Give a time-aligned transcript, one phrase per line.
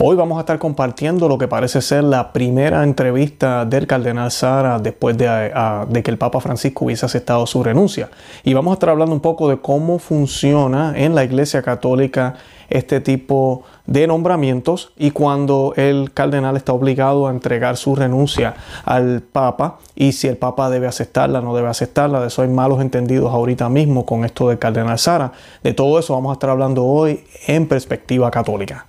[0.00, 4.80] Hoy vamos a estar compartiendo lo que parece ser la primera entrevista del cardenal Sara
[4.80, 5.52] después de,
[5.88, 8.10] de, que el Papa Francisco hubiese aceptado su renuncia.
[8.42, 12.34] Y vamos a estar hablando un poco de cómo funciona en la Iglesia Católica
[12.70, 19.22] este tipo de nombramientos y cuando el cardenal está obligado a entregar su renuncia al
[19.22, 22.20] Papa y si el Papa debe aceptarla, no debe aceptarla.
[22.20, 25.30] De eso hay malos entendidos ahorita mismo con esto del cardenal Sara.
[25.62, 28.86] De todo eso vamos a estar hablando hoy en perspectiva católica.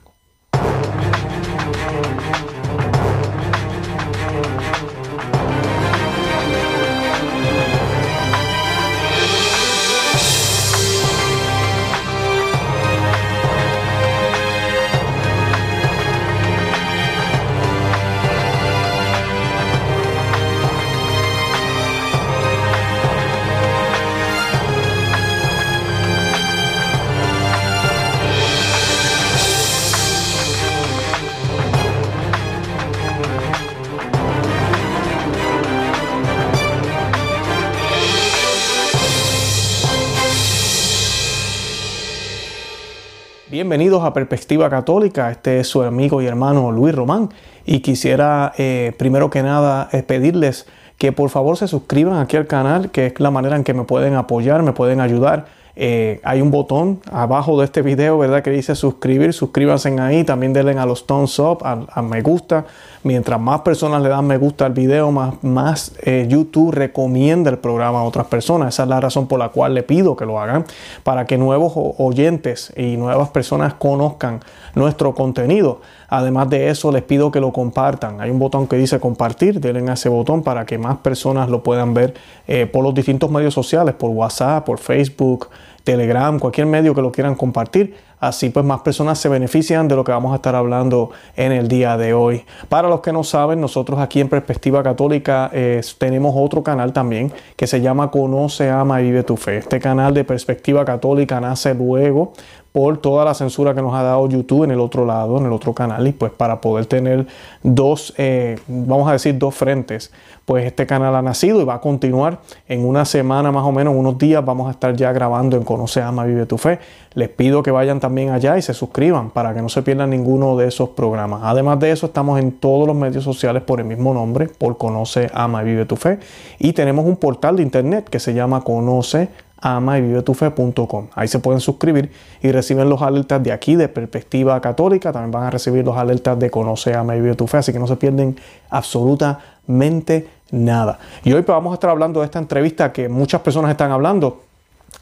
[43.65, 47.29] Bienvenidos a Perspectiva Católica, este es su amigo y hermano Luis Román
[47.65, 50.67] y quisiera eh, primero que nada eh, pedirles
[50.99, 53.83] que por favor se suscriban aquí al canal, que es la manera en que me
[53.83, 58.41] pueden apoyar, me pueden ayudar eh, hay un botón abajo de este video, ¿verdad?
[58.41, 59.33] Que dice suscribir.
[59.33, 60.23] Suscríbanse ahí.
[60.23, 62.65] También denle a los thumbs up, a, me gusta.
[63.05, 67.59] Mientras más personas le dan me gusta al video, más, más eh, YouTube recomienda el
[67.59, 68.73] programa a otras personas.
[68.73, 70.65] Esa es la razón por la cual le pido que lo hagan.
[71.03, 74.39] Para que nuevos oyentes y nuevas personas conozcan
[74.73, 75.81] nuestro contenido.
[76.09, 78.21] Además de eso, les pido que lo compartan.
[78.21, 79.59] Hay un botón que dice compartir.
[79.59, 82.15] Denle ese botón para que más personas lo puedan ver
[82.47, 85.49] eh, por los distintos medios sociales, por WhatsApp, por Facebook.
[85.85, 87.95] Telegram, cualquier medio que lo quieran compartir.
[88.19, 91.67] Así pues más personas se benefician de lo que vamos a estar hablando en el
[91.67, 92.43] día de hoy.
[92.69, 95.51] Para los que no saben, nosotros aquí en Perspectiva Católica
[95.97, 99.57] tenemos otro canal también que se llama Conoce, Ama y Vive tu Fe.
[99.57, 102.33] Este canal de Perspectiva Católica nace luego
[102.75, 105.53] por toda la censura que nos ha dado YouTube en el otro lado, en el
[105.53, 107.25] otro canal, y pues para poder tener
[107.63, 110.11] dos, eh, vamos a decir, dos frentes,
[110.45, 113.95] pues este canal ha nacido y va a continuar en una semana más o menos,
[113.95, 116.79] unos días, vamos a estar ya grabando en Conoce, Ama, Vive tu Fe.
[117.15, 120.55] Les pido que vayan también allá y se suscriban para que no se pierdan ninguno
[120.55, 121.41] de esos programas.
[121.43, 125.31] Además de eso, estamos en todos los medios sociales por el mismo nombre, por Conoce,
[125.33, 126.19] Ama Vive tu Fe.
[126.59, 129.29] Y tenemos un portal de internet que se llama Conoce,
[129.61, 131.07] ama y vive tu fe.com.
[131.15, 132.11] Ahí se pueden suscribir
[132.41, 135.11] y reciben los alertas de aquí de Perspectiva Católica.
[135.11, 137.57] También van a recibir los alertas de Conoce, ama y vive tu fe.
[137.57, 138.37] Así que no se pierden
[138.69, 140.99] absolutamente nada.
[141.23, 144.44] Y hoy pues, vamos a estar hablando de esta entrevista que muchas personas están hablando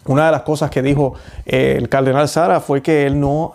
[0.05, 1.13] una de las cosas que dijo
[1.45, 3.51] eh, el cardenal Sara fue que él, no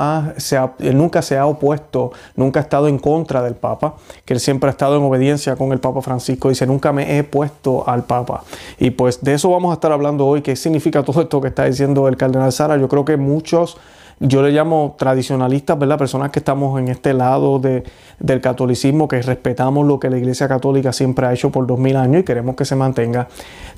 [0.79, 4.71] nunca se ha opuesto, nunca ha estado en contra del Papa, que él siempre ha
[4.71, 6.49] estado en obediencia con el Papa Francisco.
[6.49, 8.45] Dice, nunca me he puesto al Papa.
[8.79, 10.41] Y pues de eso vamos a estar hablando hoy.
[10.41, 12.77] ¿Qué significa todo esto que está diciendo el cardenal Sara?
[12.79, 13.77] Yo creo que muchos
[14.21, 15.97] yo le llamo tradicionalistas, ¿verdad?
[15.97, 17.85] Personas que estamos en este lado de,
[18.19, 21.97] del catolicismo, que respetamos lo que la Iglesia Católica siempre ha hecho por dos mil
[21.97, 23.29] años y queremos que se mantenga.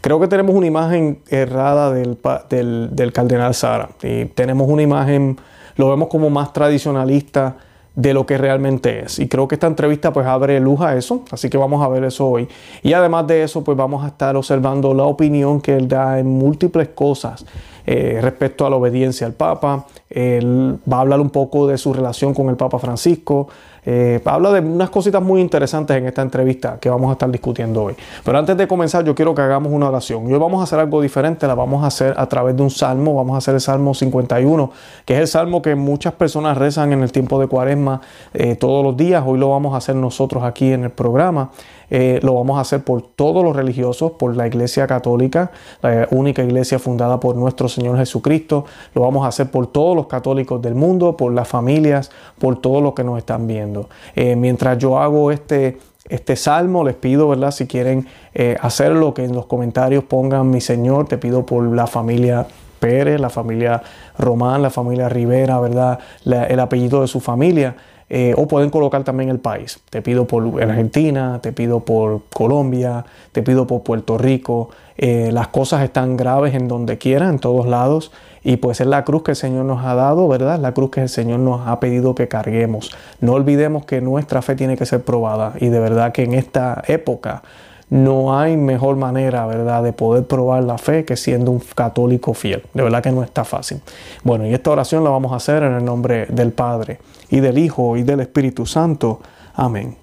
[0.01, 2.19] Creo que tenemos una imagen errada del,
[2.49, 3.91] del, cardenal Sara.
[4.03, 5.37] Y tenemos una imagen,
[5.77, 7.57] lo vemos como más tradicionalista
[7.95, 9.19] de lo que realmente es.
[9.19, 12.05] Y creo que esta entrevista pues abre luz a eso, así que vamos a ver
[12.05, 12.49] eso hoy.
[12.83, 16.29] Y además de eso pues vamos a estar observando la opinión que él da en
[16.29, 17.45] múltiples cosas
[17.93, 19.85] eh, respecto a la obediencia al Papa.
[20.09, 23.49] Él va a hablar un poco de su relación con el Papa Francisco.
[23.85, 27.83] Eh, habla de unas cositas muy interesantes en esta entrevista que vamos a estar discutiendo
[27.83, 27.97] hoy.
[28.25, 30.25] Pero antes de comenzar, yo quiero que hagamos una oración.
[30.25, 33.17] hoy vamos a hacer algo diferente, la vamos a hacer a través de un salmo.
[33.17, 34.71] Vamos a hacer el Salmo 51,
[35.05, 38.03] que es el salmo que muchas personas rezan en el tiempo de cuaresma
[38.35, 39.25] eh, todos los días.
[39.27, 41.51] Hoy lo vamos a hacer nosotros aquí en el programa.
[41.91, 45.51] Eh, lo vamos a hacer por todos los religiosos, por la Iglesia Católica,
[45.83, 48.65] la única iglesia fundada por nuestro Señor Jesucristo.
[48.95, 52.83] Lo vamos a hacer por todos los católicos del mundo, por las familias, por todos
[52.83, 53.89] los que nos están viendo.
[54.15, 55.79] Eh, mientras yo hago este,
[56.09, 57.51] este salmo, les pido, ¿verdad?
[57.51, 61.87] Si quieren eh, hacerlo, que en los comentarios pongan mi Señor, te pido por la
[61.87, 62.47] familia
[62.79, 63.83] Pérez, la familia
[64.19, 65.99] Román, la familia Rivera, ¿verdad?
[66.25, 67.77] el apellido de su familia.
[68.13, 69.79] Eh, o pueden colocar también el país.
[69.89, 74.71] Te pido por Argentina, te pido por Colombia, te pido por Puerto Rico.
[74.99, 78.11] Eh, las cosas están graves en donde quiera, en todos lados.
[78.43, 80.59] Y pues es la cruz que el Señor nos ha dado, ¿verdad?
[80.59, 82.91] La cruz que el Señor nos ha pedido que carguemos.
[83.21, 85.53] No olvidemos que nuestra fe tiene que ser probada.
[85.61, 87.43] Y de verdad que en esta época
[87.91, 92.63] no hay mejor manera, ¿verdad?, de poder probar la fe que siendo un católico fiel.
[92.73, 93.81] De verdad que no está fácil.
[94.23, 97.59] Bueno, y esta oración la vamos a hacer en el nombre del Padre, y del
[97.59, 99.21] Hijo, y del Espíritu Santo.
[99.55, 99.97] Amén.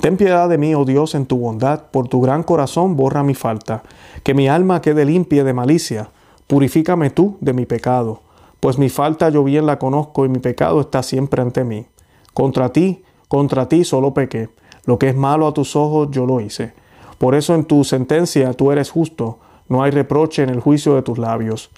[0.00, 3.34] Ten piedad de mí, oh Dios, en tu bondad, por tu gran corazón borra mi
[3.34, 3.82] falta,
[4.22, 6.10] que mi alma quede limpia de malicia,
[6.46, 8.22] purifícame tú de mi pecado,
[8.60, 11.86] pues mi falta yo bien la conozco y mi pecado está siempre ante mí.
[12.32, 14.50] Contra ti, contra ti solo pequé,
[14.84, 16.74] lo que es malo a tus ojos yo lo hice.
[17.18, 19.38] Por eso en tu sentencia tú eres justo,
[19.68, 21.70] no hay reproche en el juicio de tus labios.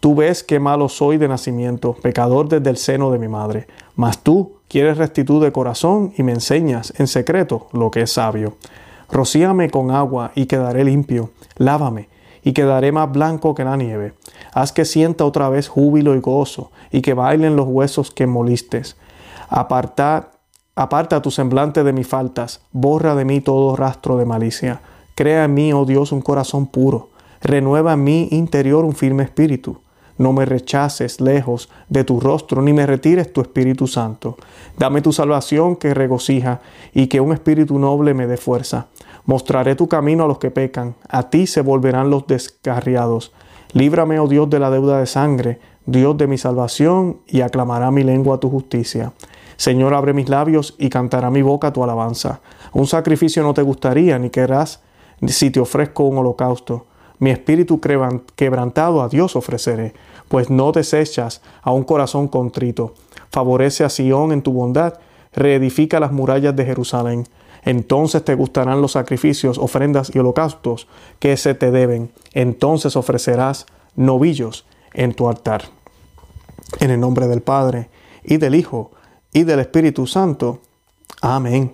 [0.00, 3.68] Tú ves qué malo soy de nacimiento, pecador desde el seno de mi madre.
[3.94, 8.56] Mas tú quieres rectitud de corazón y me enseñas en secreto lo que es sabio.
[9.10, 11.30] Rocíame con agua y quedaré limpio.
[11.56, 12.08] Lávame
[12.42, 14.14] y quedaré más blanco que la nieve.
[14.52, 18.96] Haz que sienta otra vez júbilo y gozo y que bailen los huesos que molistes.
[19.48, 20.30] Aparta
[20.74, 24.80] Aparta tu semblante de mis faltas, borra de mí todo rastro de malicia.
[25.14, 27.10] Crea en mí, oh Dios, un corazón puro.
[27.42, 29.80] Renueva en mi interior un firme espíritu.
[30.16, 34.38] No me rechaces lejos de tu rostro, ni me retires tu Espíritu Santo.
[34.78, 36.62] Dame tu salvación que regocija,
[36.94, 38.86] y que un espíritu noble me dé fuerza.
[39.26, 43.32] Mostraré tu camino a los que pecan, a ti se volverán los descarriados.
[43.74, 48.04] Líbrame, oh Dios, de la deuda de sangre, Dios de mi salvación, y aclamará mi
[48.04, 49.12] lengua tu justicia.
[49.56, 52.40] Señor, abre mis labios y cantará mi boca tu alabanza.
[52.72, 54.80] Un sacrificio no te gustaría, ni querrás
[55.26, 56.86] si te ofrezco un holocausto.
[57.18, 57.80] Mi espíritu
[58.34, 59.94] quebrantado a Dios ofreceré,
[60.28, 62.94] pues no desechas a un corazón contrito.
[63.30, 64.94] Favorece a Sión en tu bondad,
[65.32, 67.28] reedifica las murallas de Jerusalén.
[67.64, 70.88] Entonces te gustarán los sacrificios, ofrendas y holocaustos
[71.20, 72.10] que se te deben.
[72.32, 75.62] Entonces ofrecerás novillos en tu altar.
[76.80, 77.88] En el nombre del Padre
[78.24, 78.90] y del Hijo
[79.32, 80.60] y del Espíritu Santo.
[81.20, 81.72] Amén.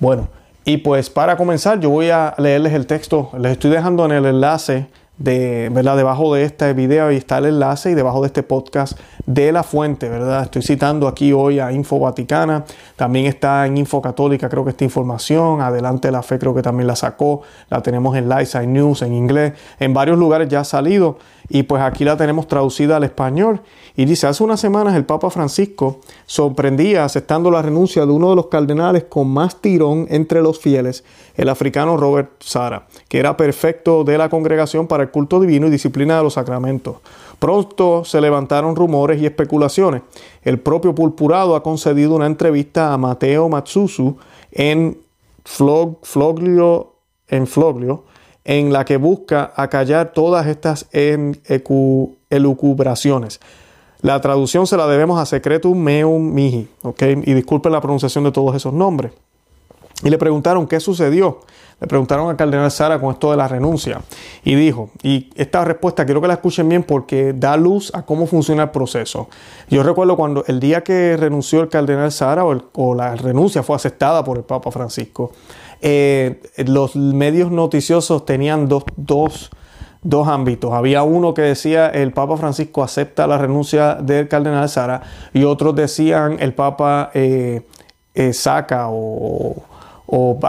[0.00, 0.28] Bueno,
[0.64, 4.26] y pues para comenzar yo voy a leerles el texto, les estoy dejando en el
[4.26, 4.86] enlace
[5.18, 5.96] de, ¿verdad?
[5.96, 9.64] Debajo de este video y está el enlace y debajo de este podcast de la
[9.64, 10.44] fuente, ¿verdad?
[10.44, 12.64] Estoy citando aquí hoy a Info Vaticana,
[12.94, 16.86] también está en Info Católica, creo que esta información, Adelante la Fe creo que también
[16.86, 21.18] la sacó, la tenemos en Lightside News en inglés, en varios lugares ya ha salido
[21.48, 23.60] y pues aquí la tenemos traducida al español
[23.96, 28.36] y dice, hace unas semanas el Papa Francisco sorprendía aceptando la renuncia de uno de
[28.36, 31.04] los cardenales con más tirón entre los fieles,
[31.36, 35.70] el africano Robert Sara, que era perfecto de la congregación para el culto divino y
[35.70, 36.96] disciplina de los sacramentos.
[37.38, 40.02] Pronto se levantaron rumores y especulaciones.
[40.42, 44.16] El propio Pulpurado ha concedido una entrevista a Mateo Matsusu
[44.50, 44.98] en
[45.44, 46.94] Floglio,
[47.28, 48.04] en Floglio,
[48.48, 50.88] en la que busca acallar todas estas
[52.30, 53.40] elucubraciones.
[54.00, 56.66] La traducción se la debemos a Secretum Meum Mihi.
[57.26, 59.12] Y disculpen la pronunciación de todos esos nombres.
[60.02, 61.40] Y le preguntaron qué sucedió.
[61.80, 64.00] Le preguntaron al cardenal Sara con esto de la renuncia.
[64.42, 68.26] Y dijo, y esta respuesta quiero que la escuchen bien porque da luz a cómo
[68.26, 69.28] funciona el proceso.
[69.68, 74.24] Yo recuerdo cuando el día que renunció el cardenal Sara o, la renuncia fue aceptada
[74.24, 75.32] por el Papa Francisco,
[75.80, 79.50] eh, los medios noticiosos tenían dos, dos
[80.02, 80.72] dos ámbitos.
[80.72, 85.02] Había uno que decía el Papa Francisco acepta la renuncia del cardenal Sara
[85.32, 87.66] y otros decían el Papa eh,
[88.14, 89.64] eh, saca o,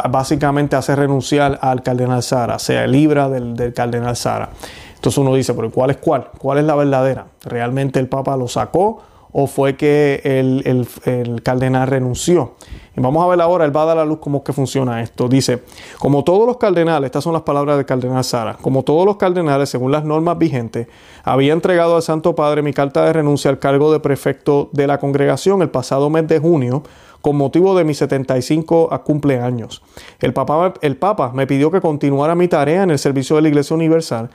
[0.09, 4.49] básicamente hace renunciar al cardenal Sara, sea libra del, del cardenal Sara.
[4.95, 6.29] Entonces uno dice, pero ¿cuál es cuál?
[6.37, 7.25] ¿Cuál es la verdadera?
[7.43, 12.55] ¿Realmente el Papa lo sacó o fue que el, cardenal renunció.
[12.95, 14.53] Y vamos a ver ahora, él va a dar a la luz cómo es que
[14.53, 15.27] funciona esto.
[15.27, 15.63] Dice,
[15.99, 19.69] como todos los cardenales, estas son las palabras del cardenal Sara, como todos los cardenales,
[19.69, 20.87] según las normas vigentes,
[21.23, 24.99] había entregado al Santo Padre mi carta de renuncia al cargo de prefecto de la
[24.99, 26.83] congregación el pasado mes de junio,
[27.21, 29.83] con motivo de mis 75 cumpleaños.
[30.19, 33.49] El Papa, el Papa me pidió que continuara mi tarea en el servicio de la
[33.49, 34.29] Iglesia Universal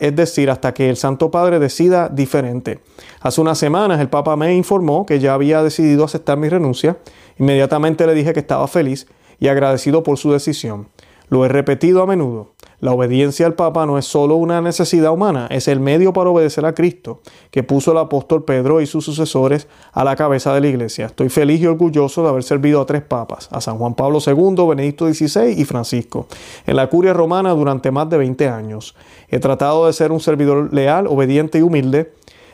[0.00, 2.80] es decir, hasta que el Santo Padre decida diferente.
[3.20, 6.98] Hace unas semanas el Papa me informó que ya había decidido aceptar mi renuncia.
[7.38, 9.06] Inmediatamente le dije que estaba feliz
[9.38, 10.88] y agradecido por su decisión.
[11.30, 12.52] Lo he repetido a menudo.
[12.80, 16.64] La obediencia al Papa no es solo una necesidad humana, es el medio para obedecer
[16.64, 17.20] a Cristo,
[17.50, 21.06] que puso el apóstol Pedro y sus sucesores a la cabeza de la iglesia.
[21.06, 24.64] Estoy feliz y orgulloso de haber servido a tres papas, a San Juan Pablo II,
[24.68, 26.28] Benedicto XVI y Francisco,
[26.66, 28.94] en la curia romana durante más de 20 años.
[29.28, 32.12] He tratado de ser un servidor leal, obediente y humilde,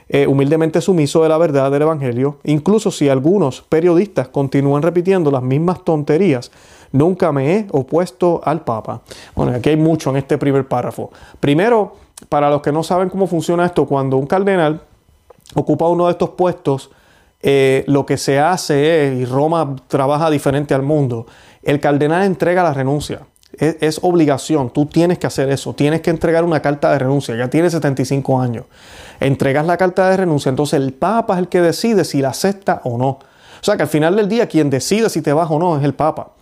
[0.09, 5.43] eh, humildemente sumiso de la verdad del Evangelio, incluso si algunos periodistas continúan repitiendo las
[5.43, 6.51] mismas tonterías
[6.95, 9.03] nunca me he opuesto al Papa.
[9.35, 11.11] Bueno, aquí hay mucho en este primer párrafo.
[11.41, 11.97] Primero,
[12.29, 14.81] para los que no saben cómo funciona esto, cuando un cardenal
[15.55, 16.91] ocupa uno de estos puestos,
[17.43, 21.27] eh, lo que se hace es, y Roma trabaja diferente al mundo,
[21.63, 23.27] el cardenal entrega la renuncia.
[23.59, 27.49] es, obligación, tú tienes que hacer eso, tienes que entregar una carta de renuncia, ya
[27.49, 28.65] tienes 75 años,
[29.21, 32.81] entregas la carta de renuncia, entonces el Papa es el que decide si la acepta
[32.85, 33.09] o no.
[33.09, 35.85] O sea que al final del día quien decide si te vas o no es
[35.85, 36.33] el Papa.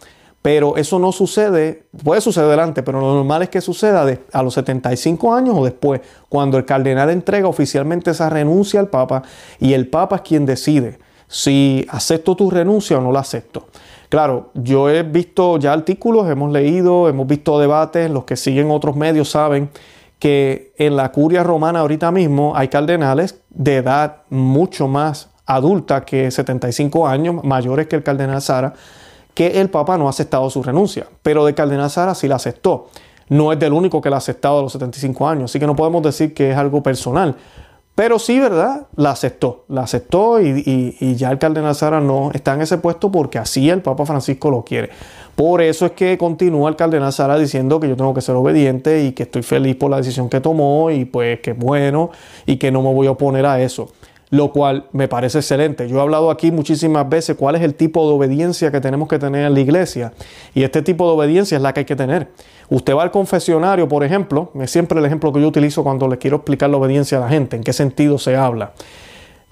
[0.42, 4.54] Pero eso no sucede, puede suceder antes, pero lo normal es que suceda a los
[4.54, 9.22] 75 años o después, cuando el cardenal entrega oficialmente esa renuncia al Papa
[9.60, 13.68] y el Papa es quien decide si acepto tu renuncia o no la acepto.
[14.10, 18.96] Claro, yo he visto ya artículos, hemos leído, hemos visto debates, los que siguen otros
[18.96, 19.70] medios saben
[20.18, 26.30] que en la curia romana ahorita mismo hay cardenales de edad mucho más adulta que
[26.30, 28.74] 75 años, mayores que el cardenal Sara,
[29.34, 32.88] que el Papa no ha aceptado su renuncia, pero de cardenal Sara sí la aceptó.
[33.28, 35.76] No es del único que la ha aceptado a los 75 años, así que no
[35.76, 37.36] podemos decir que es algo personal.
[37.94, 38.86] Pero sí, ¿verdad?
[38.96, 43.38] La aceptó, la aceptó y, ya el cardenal Sara no está en ese puesto porque
[43.38, 44.88] así el Papa Francisco lo quiere.
[45.34, 49.04] Por eso es que continúa el cardenal Sara diciendo que yo tengo que ser obediente
[49.04, 52.10] y que estoy feliz por la decisión que tomó y pues que bueno
[52.46, 53.90] y que no me voy a oponer a eso.
[54.32, 55.86] Lo cual me parece excelente.
[55.90, 59.18] Yo he hablado aquí muchísimas veces cuál es el tipo de obediencia que tenemos que
[59.18, 60.14] tener en la iglesia.
[60.54, 62.28] Y este tipo de obediencia es la que hay que tener.
[62.70, 66.16] Usted va al confesionario, por ejemplo, es siempre el ejemplo que yo utilizo cuando le
[66.16, 68.72] quiero explicar la obediencia a la gente, en qué sentido se habla.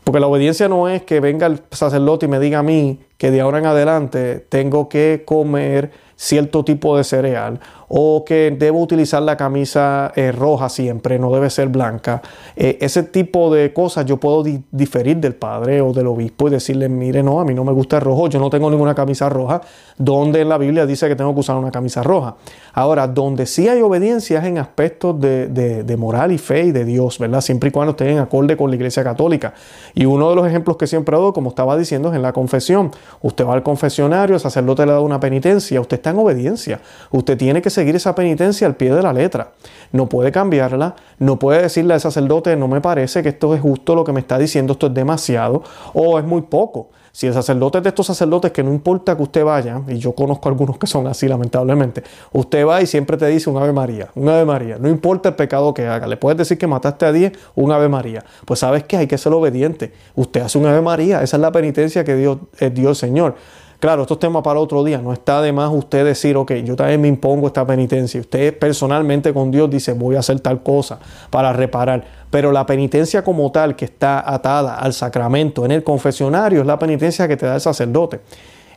[0.03, 3.31] Porque la obediencia no es que venga el sacerdote y me diga a mí que
[3.31, 7.61] de ahora en adelante tengo que comer cierto tipo de cereal
[7.93, 12.23] o que debo utilizar la camisa eh, roja siempre, no debe ser blanca.
[12.55, 16.89] Eh, ese tipo de cosas yo puedo diferir del padre o del obispo y decirle,
[16.89, 19.61] mire, no, a mí no me gusta el rojo, yo no tengo ninguna camisa roja,
[19.99, 22.37] donde en la Biblia dice que tengo que usar una camisa roja.
[22.75, 26.85] Ahora, donde sí hay obediencia es en aspectos de, de moral y fe y de
[26.85, 27.41] Dios, ¿verdad?
[27.41, 29.53] Siempre y cuando estén en acorde con la Iglesia Católica.
[29.97, 32.93] Y uno de los ejemplos que siempre doy, como estaba diciendo, es en la confesión.
[33.21, 36.81] Usted va al confesionario, el sacerdote le da una penitencia, usted está en obediencia.
[37.11, 39.53] Usted tiene que ser seguir esa penitencia al pie de la letra.
[39.93, 43.95] No puede cambiarla, no puede decirle al sacerdote, no me parece que esto es justo
[43.95, 45.63] lo que me está diciendo, esto es demasiado
[45.95, 46.91] o es muy poco.
[47.11, 50.13] Si el sacerdote es de estos sacerdotes que no importa que usted vaya, y yo
[50.13, 54.11] conozco algunos que son así lamentablemente, usted va y siempre te dice un Ave María,
[54.15, 57.13] un Ave María, no importa el pecado que haga, le puedes decir que mataste a
[57.13, 60.83] 10, un Ave María, pues sabes que hay que ser obediente, usted hace un Ave
[60.83, 63.35] María, esa es la penitencia que Dios, es Dios Señor.
[63.81, 64.99] Claro, esto es tema para otro día.
[64.99, 68.21] No está de más usted decir, ok, yo también me impongo esta penitencia.
[68.21, 70.99] Usted personalmente con Dios dice, voy a hacer tal cosa
[71.31, 72.05] para reparar.
[72.31, 76.79] Pero la penitencia como tal, que está atada al sacramento en el confesionario, es la
[76.79, 78.21] penitencia que te da el sacerdote.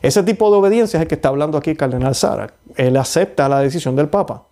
[0.00, 2.54] Ese tipo de obediencia es el que está hablando aquí el cardenal Sara.
[2.74, 4.44] Él acepta la decisión del Papa.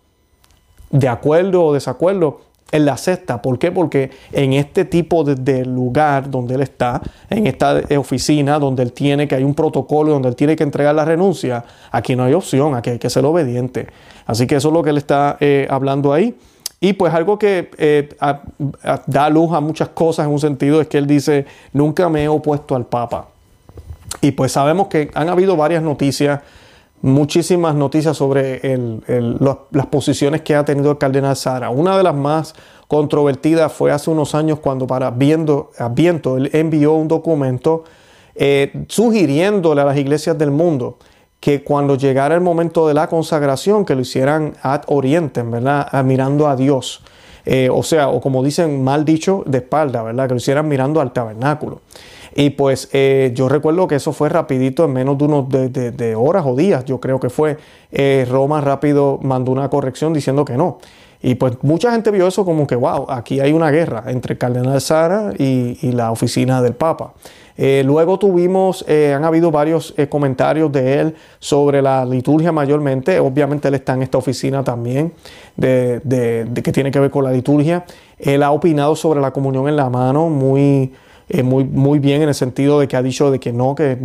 [0.91, 2.41] De acuerdo o desacuerdo,
[2.73, 3.41] él la acepta.
[3.41, 3.71] ¿Por qué?
[3.71, 9.27] Porque en este tipo de, lugar donde él está, en esta oficina donde él tiene
[9.27, 12.75] que hay un protocolo, donde él tiene que entregar la renuncia, aquí no hay opción,
[12.75, 13.87] aquí hay que ser obediente.
[14.25, 16.35] Así que eso es lo que él está eh, hablando ahí.
[16.81, 18.09] Y pues algo que eh,
[19.07, 22.27] da luz a muchas cosas en un sentido es que él dice, nunca me he
[22.27, 23.27] opuesto al Papa.
[24.19, 26.41] Y pues sabemos que han habido varias noticias
[27.03, 28.61] muchísimas noticias sobre
[29.69, 31.69] las posiciones que ha tenido el cardenal Sara.
[31.69, 32.55] Una de las más
[32.87, 37.83] controvertidas fue hace unos años cuando para viendo, Adviento él envió un documento
[38.35, 40.97] eh, sugiriéndole a las iglesias del mundo
[41.41, 45.91] que cuando llegara el momento de la consagración que lo hicieran ad oriente, ¿verdad?
[46.05, 47.03] mirando a Dios.
[47.45, 50.27] Eh, o sea, o como dicen mal dicho, de espalda, ¿verdad?
[50.27, 51.81] Que lo hicieran mirando al tabernáculo.
[52.35, 56.45] Y pues eh, yo recuerdo que eso fue rapidito, en menos de unos de, horas
[56.45, 57.57] o días, yo creo que fue.
[57.91, 60.79] Eh, Roma rápido mandó una corrección diciendo que no.
[61.21, 64.39] Y pues mucha gente vio eso como que, wow, aquí hay una guerra entre el
[64.39, 67.13] cardenal Sara y, la oficina del Papa.
[67.55, 73.19] Eh, luego tuvimos, han habido varios comentarios de él sobre la liturgia mayormente.
[73.19, 75.13] Obviamente él está en esta oficina también
[75.55, 77.85] de, de, que tiene que ver con la liturgia.
[78.17, 80.91] Él ha opinado sobre la comunión en la mano, muy,
[81.29, 83.97] eh, muy, muy bien en el sentido de que ha dicho de que no, que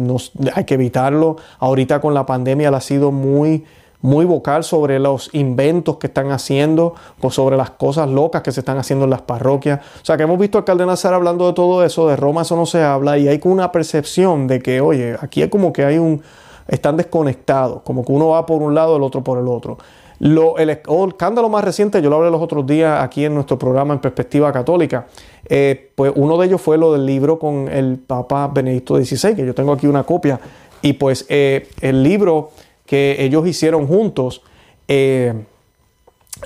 [0.54, 1.36] hay que evitarlo.
[1.58, 3.64] Ahorita con la pandemia él ha sido muy,
[4.00, 8.60] muy vocal sobre los inventos que están haciendo, o sobre las cosas locas que se
[8.60, 9.80] están haciendo en las parroquias.
[10.02, 12.56] O sea, que hemos visto al cardenal Sara hablando de todo eso, de Roma eso
[12.56, 15.98] no se habla, y hay una percepción de que, oye, aquí es como que hay
[15.98, 16.22] un,
[16.68, 19.78] están desconectados, como que uno va por un lado, el otro por el otro.
[20.20, 23.94] Lo, el, escándalo más reciente, yo lo hablé los otros días aquí en nuestro programa
[23.94, 25.06] en Perspectiva Católica,
[25.48, 29.46] eh, pues uno de ellos fue lo del libro con el Papa Benedicto XVI, que
[29.46, 30.40] yo tengo aquí una copia,
[30.82, 32.50] y pues eh, el libro
[32.84, 34.42] que ellos hicieron juntos,
[34.88, 35.34] eh,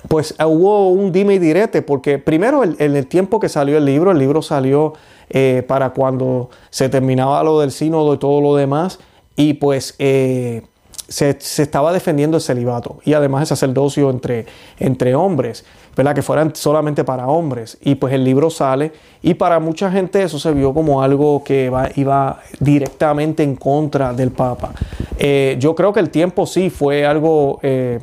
[0.08, 4.10] pues hubo un dime y direte, porque primero en el, tiempo que salió el libro,
[4.10, 4.94] el libro salió
[5.66, 8.98] para cuando se terminaba lo del sínodo y todo lo demás,
[9.34, 9.94] y pues
[11.12, 14.46] se, estaba defendiendo el celibato y además el sacerdocio entre,
[14.78, 15.62] entre hombres,
[15.94, 16.14] ¿verdad?
[16.14, 17.76] Que fueran solamente para hombres.
[17.82, 18.92] Y pues el libro sale
[19.22, 24.30] y para mucha gente eso se vio como algo que iba directamente en contra del
[24.30, 24.72] Papa.
[25.18, 28.00] Eh, yo creo que el tiempo sí fue algo eh,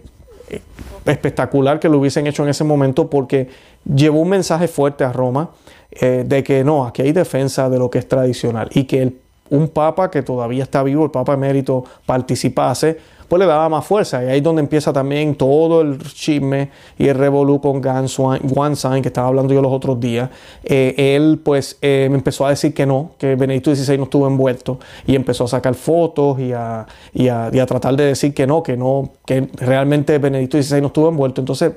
[1.06, 3.50] espectacular que lo hubiesen hecho en ese momento porque
[3.84, 5.50] llevó un mensaje fuerte a Roma
[5.92, 9.20] eh, de que no, aquí hay defensa de lo que es tradicional y que el
[9.50, 12.98] un papa que todavía está vivo, el papa emérito, participase,
[13.30, 14.24] pues le daba más fuerza.
[14.24, 19.08] Y ahí es donde empieza también todo el chisme y el revolú con Wansan, que
[19.08, 20.30] estaba hablando yo los otros días.
[20.64, 24.28] Eh, él pues eh, me empezó a decir que no, que Benedicto XVI no estuvo
[24.28, 28.34] envuelto y empezó a sacar fotos y a, y a, y a tratar de decir
[28.34, 31.40] que no, que no, que realmente Benedicto XVI no estuvo envuelto.
[31.40, 31.74] Entonces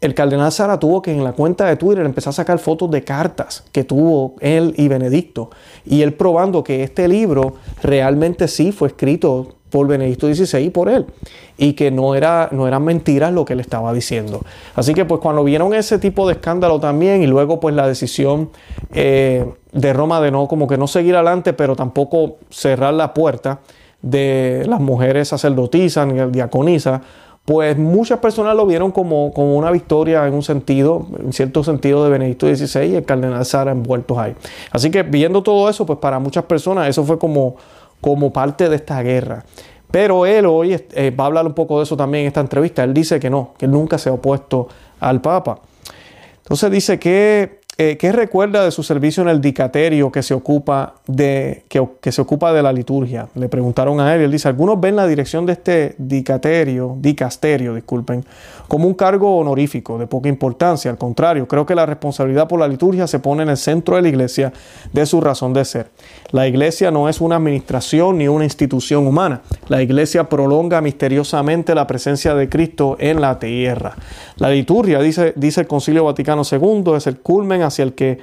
[0.00, 3.02] el cardenal Sara tuvo que en la cuenta de Twitter empezar a sacar fotos de
[3.02, 5.50] cartas que tuvo él y Benedicto.
[5.84, 10.88] Y él probando que este libro realmente sí fue escrito por Benedicto XVI y por
[10.88, 11.06] él.
[11.56, 14.40] Y que no, era, no eran mentiras lo que él estaba diciendo.
[14.76, 18.50] Así que pues cuando vieron ese tipo de escándalo también y luego pues la decisión
[18.92, 23.60] eh, de Roma de no como que no seguir adelante pero tampoco cerrar la puerta
[24.00, 27.00] de las mujeres sacerdotisas ni diaconisas
[27.48, 32.04] pues muchas personas lo vieron como, como, una victoria en un sentido, en cierto sentido
[32.04, 34.34] de Benedicto XVI y el cardenal Sara envueltos ahí.
[34.70, 37.56] Así que viendo todo eso, pues para muchas personas eso fue como,
[38.02, 39.46] como parte de esta guerra.
[39.90, 42.84] Pero él hoy eh, va a hablar un poco de eso también en esta entrevista.
[42.84, 44.68] Él dice que no, que nunca se ha opuesto
[45.00, 45.60] al Papa.
[46.42, 50.94] Entonces dice que eh, ¿Qué recuerda de su servicio en el dicaterio que se, ocupa
[51.06, 53.28] de, que, se ocupa de la liturgia?
[53.36, 57.76] Le preguntaron a él y él dice, algunos ven la dirección de este dicaterio, dicasterio,
[57.76, 58.24] disculpen,
[58.66, 60.90] como un cargo honorífico de poca importancia.
[60.90, 64.02] Al contrario, creo que la responsabilidad por la liturgia se pone en el centro de
[64.02, 64.52] la iglesia
[64.92, 65.90] de su razón de ser.
[66.32, 69.42] La iglesia no es una administración ni una institución humana.
[69.68, 73.94] La iglesia prolonga misteriosamente la presencia de Cristo en la tierra.
[74.34, 78.18] La liturgia, dice, dice el Concilio Vaticano II, es el culmen hacia el que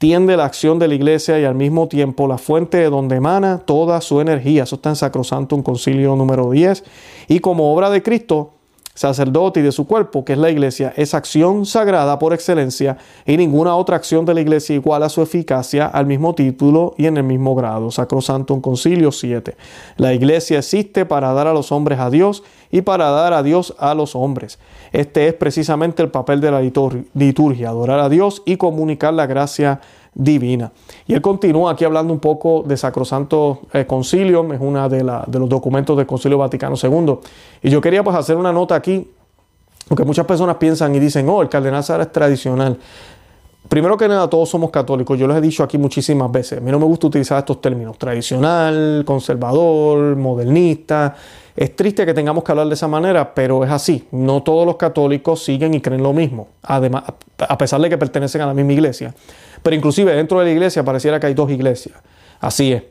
[0.00, 3.58] tiende la acción de la iglesia y al mismo tiempo la fuente de donde emana
[3.58, 4.62] toda su energía.
[4.62, 6.84] Eso está en Sacrosanto, un concilio número 10.
[7.28, 8.52] Y como obra de Cristo,
[8.94, 13.36] sacerdote y de su cuerpo, que es la iglesia, es acción sagrada por excelencia y
[13.36, 17.16] ninguna otra acción de la iglesia igual a su eficacia al mismo título y en
[17.16, 17.90] el mismo grado.
[17.90, 19.56] Sacrosanto, un concilio 7.
[19.96, 23.74] La iglesia existe para dar a los hombres a Dios y para dar a Dios
[23.78, 24.58] a los hombres.
[24.92, 29.80] Este es precisamente el papel de la liturgia, adorar a Dios y comunicar la gracia
[30.14, 30.72] divina.
[31.06, 35.38] Y él continúa aquí hablando un poco de Sacrosanto eh, Concilio, es uno de, de,
[35.38, 37.18] los documentos del Concilio Vaticano II.
[37.62, 39.08] Y yo quería pues hacer una nota aquí,
[39.88, 42.78] porque muchas personas piensan y dicen, oh, el cardenal Sara es tradicional.
[43.68, 45.16] Primero que nada, todos somos católicos.
[45.16, 46.58] Yo les he dicho aquí muchísimas veces.
[46.58, 47.96] A mí no me gusta utilizar estos términos.
[47.98, 51.14] Tradicional, conservador, modernista.
[51.56, 54.06] Es triste que tengamos que hablar de esa manera, pero es así.
[54.12, 57.04] No todos los católicos siguen y creen lo mismo, además,
[57.38, 59.14] a pesar de que pertenecen a la misma iglesia.
[59.62, 61.96] Pero inclusive dentro de la iglesia pareciera que hay dos iglesias.
[62.40, 62.82] Así es.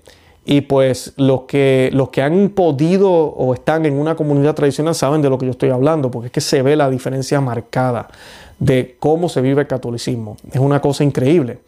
[0.45, 5.21] Y pues los que, los que han podido o están en una comunidad tradicional saben
[5.21, 8.07] de lo que yo estoy hablando, porque es que se ve la diferencia marcada
[8.57, 10.37] de cómo se vive el catolicismo.
[10.51, 11.59] Es una cosa increíble.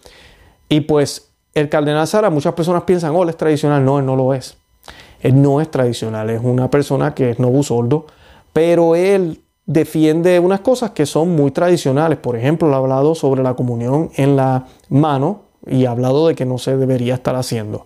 [0.67, 3.83] Y pues el cardenal Sara, muchas personas piensan, oh, es tradicional.
[3.83, 4.57] No, él no lo es.
[5.21, 8.07] Él no es tradicional, es una persona que es no sordo,
[8.53, 12.17] pero él defiende unas cosas que son muy tradicionales.
[12.17, 16.45] Por ejemplo, ha hablado sobre la comunión en la mano y ha hablado de que
[16.45, 17.85] no se debería estar haciendo.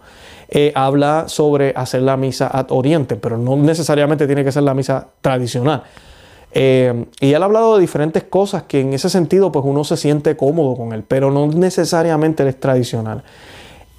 [0.49, 4.73] Eh, habla sobre hacer la misa ad oriente, pero no necesariamente tiene que ser la
[4.73, 5.83] misa tradicional.
[6.57, 9.97] Eh, y él ha hablado de diferentes cosas que en ese sentido pues uno se
[9.97, 13.23] siente cómodo con él, pero no necesariamente es tradicional.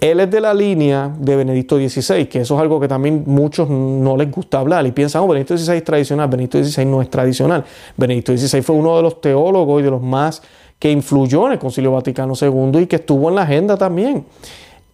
[0.00, 3.70] Él es de la línea de Benedicto XVI, que eso es algo que también muchos
[3.70, 7.08] no les gusta hablar y piensan, oh, Benedicto XVI es tradicional, Benedicto XVI no es
[7.08, 7.64] tradicional.
[7.96, 10.42] Benedicto XVI fue uno de los teólogos y de los más
[10.78, 14.26] que influyó en el Concilio Vaticano II y que estuvo en la agenda también.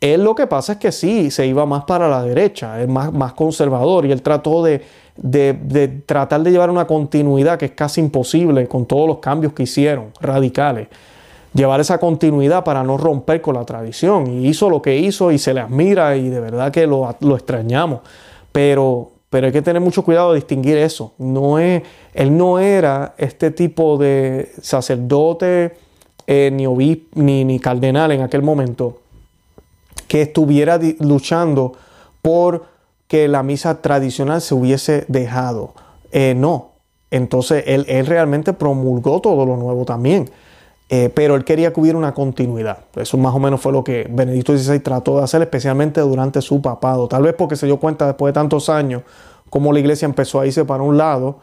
[0.01, 3.33] Él lo que pasa es que sí, se iba más para la derecha, es más,
[3.33, 4.83] conservador y él trató de
[6.07, 10.13] tratar de llevar una continuidad que es casi imposible con todos los cambios que hicieron,
[10.21, 10.87] radicales
[11.55, 14.27] llevar esa continuidad para no romper con la tradición.
[14.27, 18.01] Y hizo lo que hizo y se le admira y de verdad que lo, extrañamos.
[18.53, 21.13] Pero, pero hay que tener mucho cuidado de distinguir eso.
[21.19, 21.83] No es,
[22.15, 25.77] él no era este tipo de sacerdote
[26.27, 28.99] eh, ni, obispo, ni, ni cardenal en aquel momento
[30.09, 31.73] que estuviera luchando
[32.21, 32.67] por
[33.09, 35.75] que la misa tradicional se hubiese dejado.
[36.13, 36.71] Eh, no.
[37.11, 40.31] Entonces él, él realmente promulgó todo lo nuevo también.
[40.95, 42.81] Eh, pero él quería que hubiera una continuidad.
[42.97, 46.61] Eso más o menos fue lo que Benedicto XVI trató de hacer, especialmente durante su
[46.61, 47.09] papado.
[47.09, 49.01] Tal vez porque se dio cuenta después de tantos años
[49.49, 51.39] cómo la iglesia empezó a irse para un lado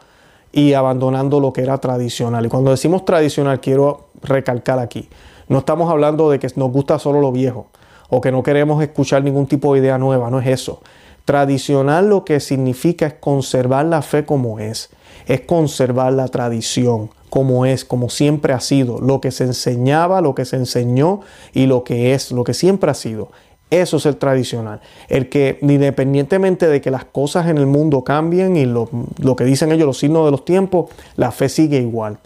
[0.52, 2.46] y abandonando lo que era tradicional.
[2.46, 5.08] Y cuando decimos tradicional, quiero recalcar aquí,
[5.48, 7.66] no estamos hablando de que nos gusta solo lo viejo
[8.08, 10.80] o que no queremos escuchar ningún tipo de idea nueva, no es eso.
[11.24, 14.90] Tradicional lo que significa es conservar la fe como es,
[15.26, 20.34] es conservar la tradición como es, como siempre ha sido, lo que se enseñaba, lo
[20.34, 21.20] que se enseñó
[21.54, 23.30] y lo que es, lo que siempre ha sido.
[23.70, 24.80] Eso es el tradicional.
[25.08, 28.88] El que independientemente de que las cosas en el mundo cambien y lo,
[29.36, 32.18] que dicen ellos, los signos de los tiempos, la fe sigue igual.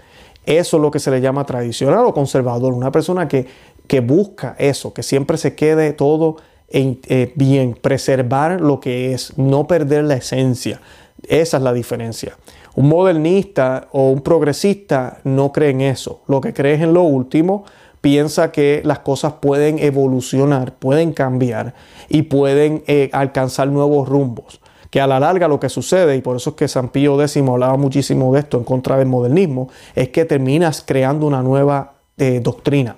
[0.47, 2.73] Eso es lo que se le llama tradicional o conservador.
[2.73, 3.47] Una persona que,
[3.87, 6.37] que busca eso, que siempre se quede todo
[6.69, 10.81] en, eh, bien, preservar lo que es, no perder la esencia.
[11.29, 12.37] Esa es la diferencia.
[12.77, 16.23] Un modernista o un progresista no cree en eso.
[16.27, 17.65] Lo que cree es en lo último,
[18.01, 21.75] piensa que las cosas pueden evolucionar, pueden cambiar
[22.09, 24.61] y pueden eh, alcanzar nuevos rumbos.
[24.91, 27.37] Que a la larga lo que sucede, y por eso es que San Pío X
[27.37, 32.41] hablaba muchísimo de esto en contra del modernismo, es que terminas creando una nueva eh,
[32.43, 32.97] doctrina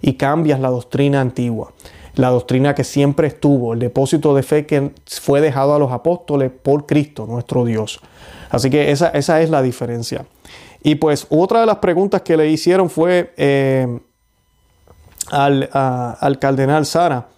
[0.00, 1.72] y cambias la doctrina antigua
[2.16, 6.50] la doctrina que siempre estuvo, el depósito de fe que fue dejado a los apóstoles
[6.50, 8.00] por Cristo, nuestro Dios.
[8.50, 10.26] Así que esa, esa es la diferencia.
[10.82, 14.00] Y pues otra de las preguntas que le hicieron fue, eh,
[15.30, 17.28] al, cardenal Sara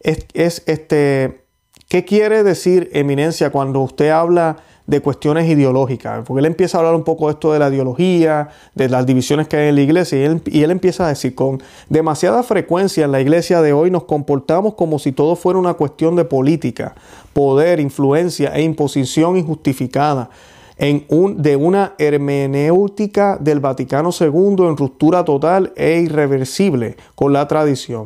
[0.00, 1.44] es, este,
[1.88, 6.24] ¿qué quiere decir eminencia cuando usted habla de cuestiones ideológicas?
[6.26, 9.48] Porque él empieza a hablar un poco de esto de la ideología, de las divisiones
[9.48, 13.04] que hay en la iglesia, y él, y él empieza a decir, con demasiada frecuencia
[13.04, 16.94] en la iglesia de hoy nos comportamos como si todo fuera una cuestión de política,
[17.32, 20.30] poder, influencia e imposición injustificada
[20.78, 27.48] en un, de una hermenéutica del Vaticano II en ruptura total e irreversible con la
[27.48, 28.04] tradición.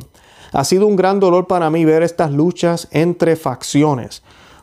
[0.53, 4.21] Ha sido un gran dolor para mí ver estas luchas entre facciones.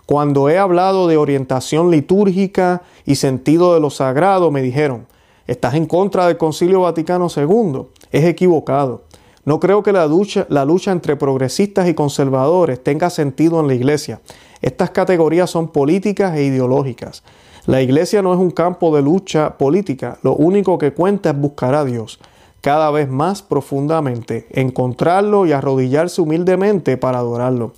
[0.09, 5.07] Cuando he hablado de orientación litúrgica y sentido de lo sagrado, me dijeron,
[5.47, 7.89] estás en contra del Concilio Vaticano II.
[8.11, 9.03] Es equivocado.
[9.45, 14.23] No creo que la lucha, entre progresistas y conservadores tenga sentido en la Iglesia.
[14.63, 17.23] Estas categorías son políticas e ideológicas.
[17.67, 21.75] La iglesia no es un campo de lucha política, lo único que cuenta es buscar
[21.75, 22.19] a Dios
[22.61, 27.73] cada vez más profundamente, encontrarlo y arrodillarse humildemente para adorarlo.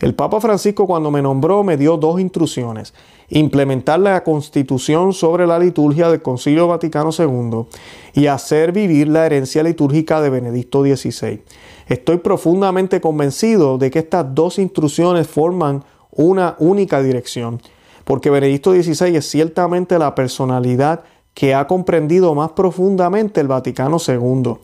[0.00, 2.94] El Papa Francisco cuando me nombró me dio dos instrucciones,
[3.28, 7.66] implementar la constitución sobre la liturgia del Concilio Vaticano II
[8.14, 11.42] y hacer vivir la herencia litúrgica de Benedicto XVI.
[11.86, 17.60] Estoy profundamente convencido de que estas dos instrucciones forman una única dirección
[18.04, 24.54] porque Benedicto XVI es ciertamente la personalidad que ha comprendido más profundamente el Vaticano II.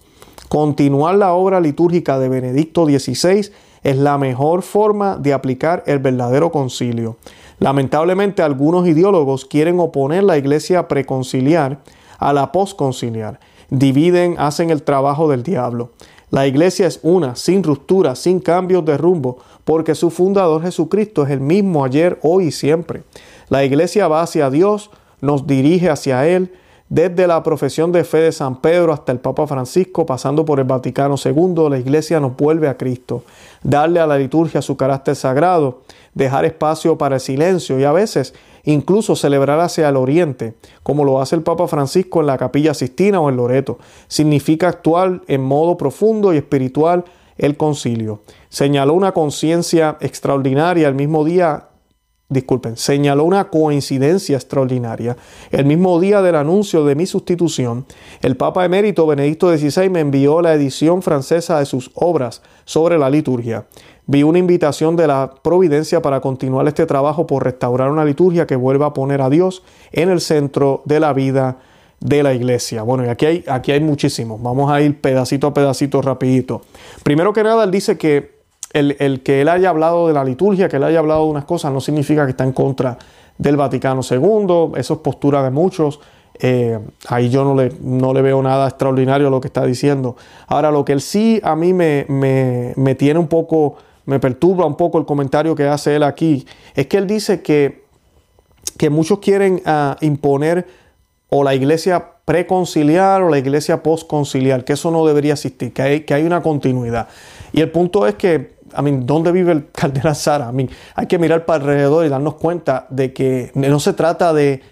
[0.48, 3.50] Continuar la obra litúrgica de Benedicto XVI
[3.86, 7.18] es la mejor forma de aplicar el verdadero concilio.
[7.60, 11.78] Lamentablemente algunos ideólogos quieren oponer la iglesia preconciliar
[12.18, 13.38] a la postconciliar.
[13.70, 15.90] Dividen, hacen el trabajo del diablo.
[16.30, 21.30] La iglesia es una, sin ruptura, sin cambios de rumbo, porque su fundador Jesucristo es
[21.30, 23.04] el mismo ayer, hoy y siempre.
[23.50, 26.52] La iglesia va hacia Dios, nos dirige hacia Él,
[26.88, 30.66] desde la profesión de fe de San Pedro hasta el Papa Francisco, pasando por el
[30.66, 33.24] Vaticano II, la iglesia nos vuelve a Cristo.
[33.64, 35.80] Darle a la liturgia su carácter sagrado,
[36.14, 41.20] dejar espacio para el silencio y a veces incluso celebrar hacia el oriente, como lo
[41.20, 43.78] hace el Papa Francisco en la Capilla Sistina o en Loreto.
[44.06, 47.04] Significa actuar en modo profundo y espiritual
[47.36, 48.20] el concilio.
[48.48, 51.68] Señaló una conciencia extraordinaria el mismo día
[52.28, 55.16] disculpen, señaló una coincidencia extraordinaria.
[55.50, 57.86] El mismo día del anuncio de mi sustitución,
[58.20, 63.10] el Papa emérito Benedicto XVI me envió la edición francesa de sus obras sobre la
[63.10, 63.66] liturgia.
[64.06, 68.56] Vi una invitación de la providencia para continuar este trabajo por restaurar una liturgia que
[68.56, 69.62] vuelva a poner a Dios
[69.92, 71.58] en el centro de la vida
[72.00, 72.82] de la iglesia.
[72.82, 74.40] Bueno, y aquí hay, aquí hay muchísimos.
[74.42, 76.62] Vamos a ir pedacito a pedacito rapidito.
[77.02, 78.35] Primero que nada, él dice que
[78.72, 81.72] el, que él haya hablado de la liturgia, que él haya hablado de unas cosas,
[81.72, 82.98] no significa que está en contra
[83.38, 84.78] del Vaticano II.
[84.78, 86.00] Eso es postura de muchos.
[86.38, 90.16] Eh, ahí yo no le, no le, veo nada extraordinario a lo que está diciendo.
[90.46, 94.76] Ahora, lo que él sí a mí me, me, tiene un poco, me perturba un
[94.76, 97.84] poco el comentario que hace él aquí, es que él dice que,
[98.76, 100.66] que muchos quieren ah, imponer
[101.30, 106.00] o la iglesia preconciliar o la iglesia postconciliar, que eso no debería existir, que hay,
[106.00, 107.08] que hay una continuidad.
[107.52, 110.52] Y el punto es que I mean, ¿dónde vive el cardenal Sara?
[110.56, 114.62] I hay que mirar para alrededor y darnos cuenta de que no se trata de,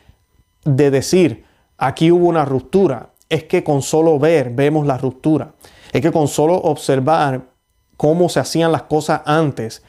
[0.64, 1.44] de decir,
[1.78, 3.10] aquí hubo una ruptura.
[3.28, 5.52] Es que con solo ver vemos la ruptura.
[5.92, 7.42] Es que con solo observar
[7.96, 9.82] cómo se hacían las cosas antes,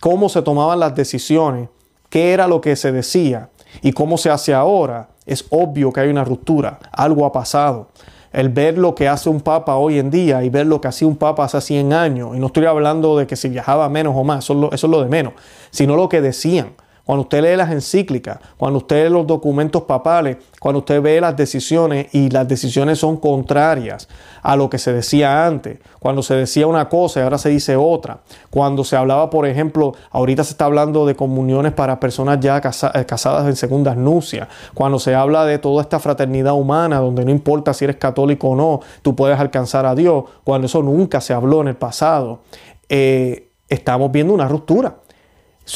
[0.00, 1.68] cómo se tomaban las decisiones,
[2.08, 3.50] qué era lo que se decía,
[3.82, 7.88] y cómo se hace ahora, es obvio que hay una ruptura, algo ha pasado.
[8.32, 11.08] El ver lo que hace un papa hoy en día y ver lo que hacía
[11.08, 14.22] un papa hace 100 años, y no estoy hablando de que si viajaba menos o
[14.22, 15.32] más, eso es lo, de menos,
[15.70, 16.74] sino lo que decían.
[17.04, 21.36] Cuando usted lee las encíclicas, cuando usted lee los documentos papales, cuando usted ve las
[21.36, 24.08] decisiones y las decisiones son contrarias
[24.42, 27.76] a lo que se decía antes, cuando se decía una cosa y ahora se dice
[27.76, 32.58] otra, cuando se hablaba, por ejemplo, ahorita se está hablando de comuniones para personas ya
[32.58, 37.30] eh, casadas en segundas nupcias, cuando se habla de toda esta fraternidad humana donde no
[37.30, 41.32] importa si eres católico o no, tú puedes alcanzar a Dios, cuando eso nunca se
[41.32, 42.40] habló en el pasado,
[42.88, 44.96] eh, estamos viendo una ruptura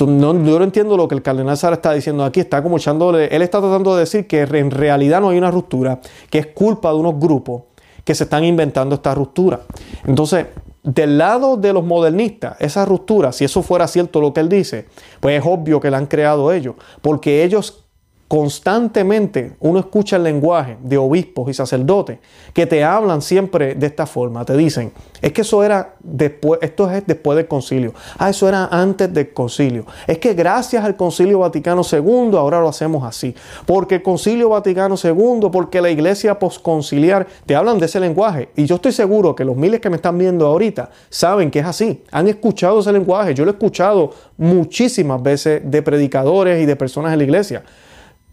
[0.00, 2.40] no, yo no entiendo lo que el cardenal Sara está diciendo aquí.
[2.40, 3.26] Está como echándole.
[3.26, 6.90] Él está tratando de decir que en realidad no hay una ruptura, que es culpa
[6.90, 7.62] de unos grupos
[8.04, 9.60] que se están inventando esta ruptura.
[10.04, 10.46] Entonces,
[10.82, 14.86] del lado de los modernistas, esa ruptura, si eso fuera cierto lo que él dice,
[15.20, 17.83] pues es obvio que la han creado ellos, porque ellos
[18.28, 22.18] constantemente uno escucha el lenguaje de obispos y sacerdotes
[22.52, 24.44] que te hablan siempre de esta forma.
[24.44, 27.92] Te dicen, es que eso era después, esto es después del concilio.
[28.18, 29.84] Ah, eso era antes del concilio.
[30.06, 33.34] Es que gracias al concilio Vaticano II ahora lo hacemos así.
[33.66, 38.48] Porque el concilio Vaticano II, porque la iglesia posconciliar, te hablan de ese lenguaje.
[38.56, 41.66] Y yo estoy seguro que los miles que me están viendo ahorita saben que es
[41.66, 42.02] así.
[42.10, 43.34] Han escuchado ese lenguaje.
[43.34, 47.62] Yo lo he escuchado muchísimas veces de predicadores y de personas en la iglesia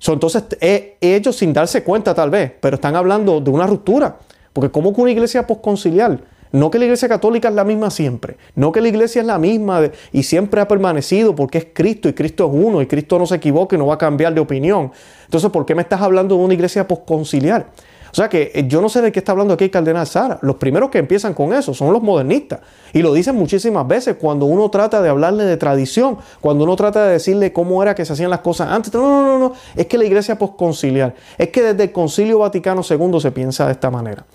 [0.08, 4.18] entonces, eh, ellos sin darse cuenta tal vez, pero están hablando de una ruptura.
[4.54, 6.20] Porque como que una iglesia posconciliar,
[6.52, 9.38] no que la iglesia católica es la misma siempre, no que la iglesia es la
[9.38, 13.26] misma y siempre ha permanecido porque es Cristo y Cristo es uno y Cristo no
[13.26, 14.92] se equivoca y no va a cambiar de opinión.
[15.26, 17.68] Entonces, ¿por qué me estás hablando de una iglesia posconciliar?
[18.12, 20.38] O sea que eh, yo no sé de qué está hablando aquí el cardenal Sara.
[20.42, 22.60] Los primeros que empiezan con eso son los modernistas.
[22.94, 27.06] Y lo dicen muchísimas veces cuando uno trata de hablarle de tradición, cuando uno trata
[27.06, 28.94] de decirle cómo era que se hacían las cosas antes.
[28.94, 29.54] No, no, no, no.
[29.76, 31.16] Es que la iglesia posconciliar.
[31.38, 34.26] Es que desde el Concilio Vaticano II se piensa de esta manera.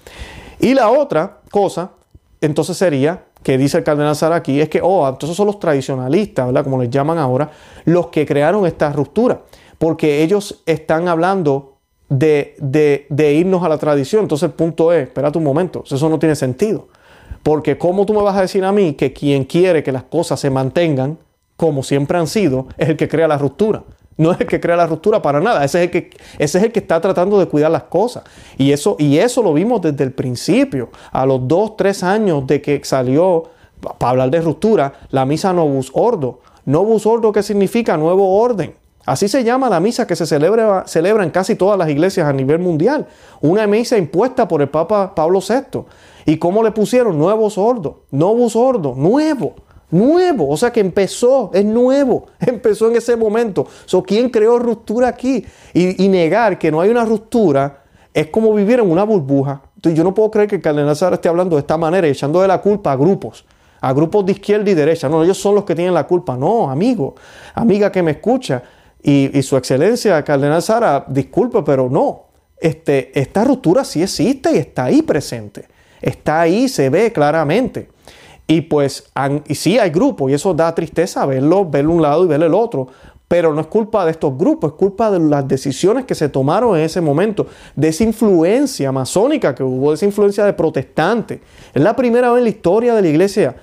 [0.59, 1.91] Y la otra cosa,
[2.41, 6.47] entonces sería que dice el cardenal Sara aquí, es que, oh, entonces son los tradicionalistas,
[6.47, 6.65] ¿verdad?
[6.65, 7.51] Como les llaman ahora,
[7.85, 9.43] los que crearon esta ruptura.
[9.79, 11.76] Porque ellos están hablando
[12.09, 13.07] de,
[13.38, 14.23] irnos a la tradición.
[14.23, 16.88] Entonces el punto es, espérate un momento, eso no tiene sentido.
[17.42, 20.40] Porque ¿cómo tú me vas a decir a mí que quien quiere que las cosas
[20.40, 21.19] se mantengan
[21.57, 23.85] como siempre han sido es el que crea la ruptura?
[24.19, 26.64] No es el que crea la ruptura para nada, ese es el que, ese es
[26.64, 28.25] el que está tratando de cuidar las cosas.
[28.57, 32.62] Y eso, y eso lo vimos desde el principio, a los dos, tres años de
[32.62, 33.45] que salió,
[33.99, 36.40] para hablar de ruptura, la misa Novus Ordo.
[36.64, 37.99] Novus Ordo, ¿qué significa?
[37.99, 38.75] Nuevo orden.
[39.07, 40.85] Así se llama la misa que se celebra,
[41.23, 43.07] en casi todas las iglesias a nivel mundial.
[43.40, 45.85] Una misa impuesta por el Papa Pablo VI.
[46.27, 47.16] ¿Y cómo le pusieron?
[47.16, 49.55] Nuevo sordo, nuevo sordo, nuevo,
[49.92, 50.49] nuevo.
[50.49, 53.69] O sea que empezó, es nuevo, empezó en ese momento.
[53.85, 55.47] So, ¿Quién creó ruptura aquí?
[55.73, 59.62] Y, negar que no hay una ruptura es como vivir en una burbuja.
[59.77, 62.42] Entonces, yo no puedo creer que el cardenal Sara esté hablando de esta manera, echando
[62.42, 63.45] de la culpa a grupos
[63.79, 65.09] a grupos de izquierda y derecha.
[65.09, 66.37] No, ellos son los que tienen la culpa.
[66.37, 67.14] No, amigo,
[67.55, 68.62] amiga que me escucha.
[69.09, 72.25] Y, su excelencia, Cardenal Sara, disculpe, pero no.
[72.59, 75.66] Este, esta ruptura sí existe y está ahí presente.
[76.03, 77.88] Está ahí, se ve claramente.
[78.49, 79.05] Y pues
[79.47, 82.53] y sí hay grupos y eso da tristeza verlo, verlo un lado y ver el
[82.53, 82.88] otro.
[83.29, 86.77] Pero no es culpa de estos grupos, es culpa de las decisiones que se tomaron
[86.77, 91.38] en ese momento, de esa influencia masónica que hubo, de esa influencia de protestantes.
[91.73, 93.55] Es la primera vez en la historia de la iglesia,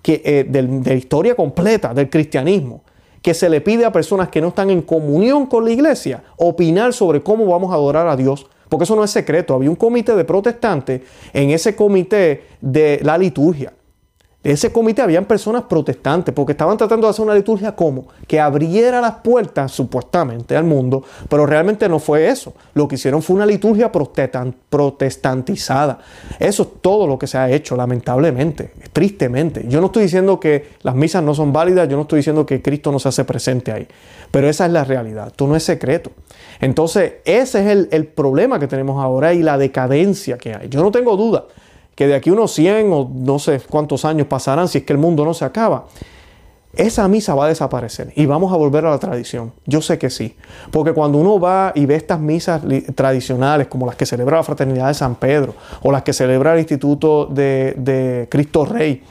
[0.00, 2.82] que, eh, de la historia completa del cristianismo,
[3.22, 6.92] que se le pide a personas que no están en comunión con la iglesia opinar
[6.92, 8.46] sobre cómo vamos a adorar a Dios.
[8.68, 9.54] Porque eso no es secreto.
[9.54, 13.72] Había un comité de protestantes en ese comité de la liturgia.
[14.42, 18.40] De ese comité habían personas protestantes porque estaban tratando de hacer una liturgia como que
[18.40, 22.52] abriera las puertas supuestamente al mundo, pero realmente no fue eso.
[22.74, 26.00] Lo que hicieron fue una liturgia protestantizada.
[26.40, 29.64] Eso es todo lo que se ha hecho, lamentablemente, tristemente.
[29.68, 32.60] Yo no estoy diciendo que las misas no son válidas, yo no estoy diciendo que
[32.60, 33.86] Cristo no se hace presente ahí,
[34.32, 36.10] pero esa es la realidad, esto no es secreto.
[36.60, 40.68] Entonces, ese es el, el problema que tenemos ahora y la decadencia que hay.
[40.68, 41.44] Yo no tengo duda
[41.94, 44.98] que de aquí unos 100 o no sé cuántos años pasarán si es que el
[44.98, 45.86] mundo no se acaba,
[46.74, 49.52] esa misa va a desaparecer y vamos a volver a la tradición.
[49.66, 50.36] Yo sé que sí,
[50.70, 52.62] porque cuando uno va y ve estas misas
[52.94, 56.60] tradicionales como las que celebra la Fraternidad de San Pedro o las que celebra el
[56.60, 59.02] Instituto de, Cristo Rey,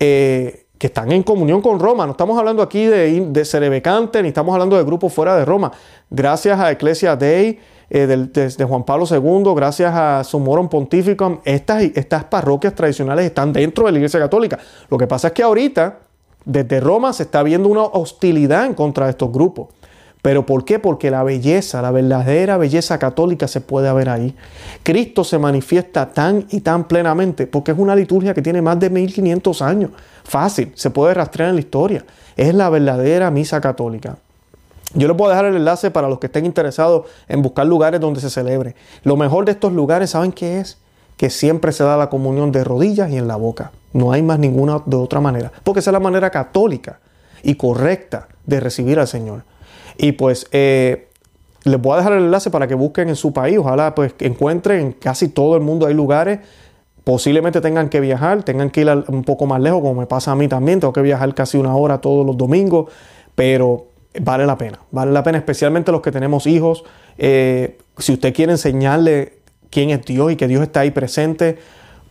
[0.00, 2.04] eh, que están en comunión con Roma.
[2.04, 5.70] No estamos hablando aquí de, de Cerebecante, ni estamos hablando de grupos fuera de Roma.
[6.10, 12.24] Gracias a Ecclesia Dei, eh, de, Juan Pablo II, gracias a Sumorum Pontificum, estas, estas
[12.24, 14.58] parroquias tradicionales están dentro de la Iglesia Católica.
[14.90, 15.98] Lo que pasa es que ahorita,
[16.44, 19.68] desde Roma, se está viendo una hostilidad en contra de estos grupos.
[20.20, 20.78] ¿Pero por qué?
[20.78, 24.34] Porque la belleza, la verdadera belleza católica se puede ver ahí.
[24.82, 28.90] Cristo se manifiesta tan y tan plenamente porque es una liturgia que tiene más de
[28.90, 29.90] 1500 años.
[30.24, 32.04] Fácil, se puede rastrear en la historia.
[32.36, 34.18] Es la verdadera misa católica.
[34.94, 38.20] Yo les puedo dejar el enlace para los que estén interesados en buscar lugares donde
[38.20, 38.74] se celebre.
[39.04, 40.78] Lo mejor de estos lugares, ¿saben qué es?
[41.16, 43.72] Que siempre se da la comunión de rodillas y en la boca.
[43.92, 45.52] No hay más ninguna de otra manera.
[45.62, 47.00] Porque esa es la manera católica
[47.42, 49.42] y correcta de recibir al Señor.
[49.98, 51.08] Y pues eh,
[51.64, 53.58] les voy a dejar el enlace para que busquen en su país.
[53.58, 56.40] Ojalá pues encuentren en casi todo el mundo hay lugares.
[57.04, 60.34] Posiblemente tengan que viajar, tengan que ir un poco más lejos, como me pasa a
[60.34, 60.80] mí también.
[60.80, 62.90] Tengo que viajar casi una hora todos los domingos.
[63.34, 63.86] Pero
[64.20, 64.80] vale la pena.
[64.90, 66.84] Vale la pena, especialmente los que tenemos hijos.
[67.16, 69.38] Eh, si usted quiere enseñarle
[69.70, 71.58] quién es Dios y que Dios está ahí presente,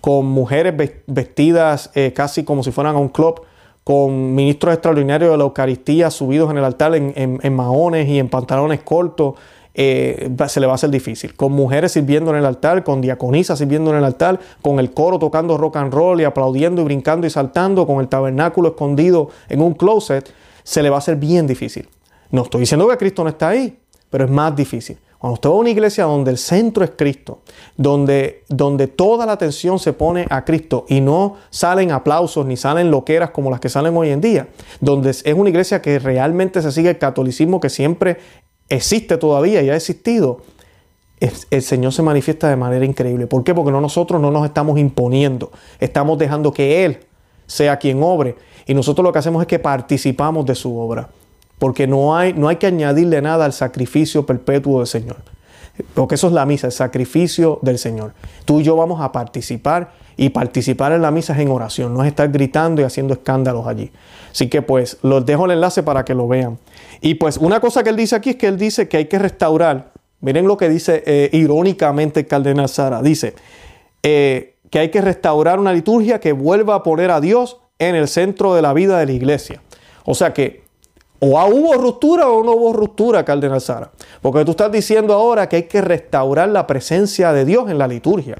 [0.01, 0.73] con mujeres
[1.07, 3.41] vestidas eh, casi como si fueran a un club,
[3.83, 8.81] con ministros extraordinarios de la Eucaristía subidos en el altar en, maones y en pantalones
[8.81, 9.35] cortos,
[9.73, 11.35] eh, se le va a hacer difícil.
[11.35, 15.19] Con mujeres sirviendo en el altar, con diaconisas sirviendo en el altar, con el coro
[15.19, 19.61] tocando rock and roll y aplaudiendo y brincando y saltando, con el tabernáculo escondido en
[19.61, 21.87] un closet, se le va a hacer bien difícil.
[22.31, 24.97] No estoy diciendo que Cristo no está ahí, pero es más difícil.
[25.17, 27.39] Cuando usted va a una iglesia donde el centro es Cristo,
[27.75, 32.91] donde, donde toda la atención se pone a Cristo y no salen aplausos ni salen
[32.91, 34.47] loqueras como las que salen hoy en día,
[34.79, 38.17] donde es una iglesia que realmente se sigue el catolicismo que siempre
[38.69, 40.41] existe todavía y ha existido,
[41.19, 43.25] el Señor se manifiesta de manera increíble.
[43.25, 43.55] ¿Por qué?
[43.55, 46.99] Porque no nosotros no nos estamos imponiendo, estamos dejando que Él
[47.47, 48.35] sea quien obre
[48.67, 51.09] y nosotros lo que hacemos es que participamos de su obra
[51.59, 55.17] porque no hay, no hay que añadirle nada al sacrificio perpetuo del Señor.
[55.93, 58.13] Porque eso es la misa, el sacrificio del Señor.
[58.45, 62.01] Tú y yo vamos a participar y participar en la misa es en oración, no
[62.03, 63.91] es estar gritando y haciendo escándalos allí.
[64.31, 66.57] Así que pues los dejo el enlace para que lo vean.
[67.01, 69.19] Y pues una cosa que él dice aquí es que él dice que hay que
[69.19, 69.91] restaurar,
[70.21, 73.35] miren lo que dice eh, irónicamente el cardenal Sara, dice
[74.01, 78.07] eh, que hay que restaurar una liturgia que vuelva a poner a Dios en el
[78.07, 79.61] centro de la vida de la iglesia.
[80.03, 80.66] O sea que
[81.19, 83.91] o hubo ruptura o no hubo ruptura, Cardenal Sara.
[84.21, 87.87] Porque tú estás diciendo ahora que hay que restaurar la presencia de Dios en la
[87.87, 88.37] liturgia.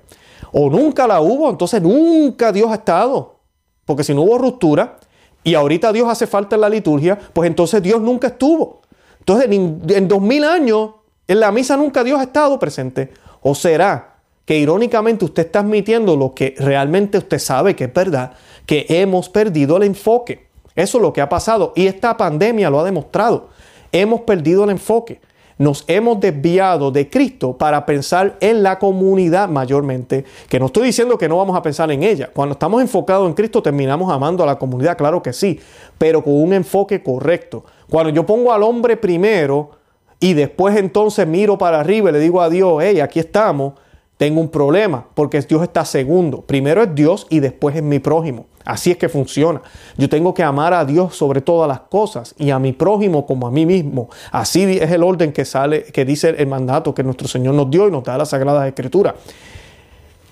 [0.51, 3.39] O nunca la hubo, entonces nunca Dios ha estado.
[3.85, 4.97] Porque si no hubo ruptura
[5.43, 8.81] y ahorita Dios hace falta en la liturgia, pues entonces Dios nunca estuvo.
[9.19, 10.91] Entonces en, dos mil años
[11.27, 13.11] en la misa nunca Dios ha estado presente.
[13.41, 18.33] ¿O será que irónicamente usted está admitiendo lo que realmente usted sabe que es verdad,
[18.65, 20.46] que hemos perdido el enfoque?
[20.77, 23.49] Eso es lo que ha pasado y esta pandemia lo ha demostrado.
[23.91, 25.19] Hemos perdido el enfoque.
[25.57, 31.17] Nos hemos desviado de Cristo para pensar en la comunidad mayormente, que no estoy diciendo
[31.17, 32.29] que no vamos a pensar en ella.
[32.31, 35.59] Cuando estamos enfocados en Cristo terminamos amando a la comunidad, claro que sí,
[35.97, 37.65] pero con un enfoque correcto.
[37.89, 39.71] Cuando yo pongo al hombre primero
[40.19, 43.73] y después entonces miro para arriba y le digo a Dios, hey, aquí estamos,
[44.17, 46.41] tengo un problema, porque Dios está segundo.
[46.41, 48.45] Primero es Dios y después es mi prójimo.
[48.67, 49.61] Así es que funciona.
[49.97, 53.47] Yo tengo que amar a Dios sobre todas las cosas y a mi prójimo como
[53.47, 54.09] a mí mismo.
[54.29, 57.87] Así es el orden que sale, que dice el mandato que nuestro Señor nos dio
[57.87, 59.15] y nos da la Sagrada Escritura.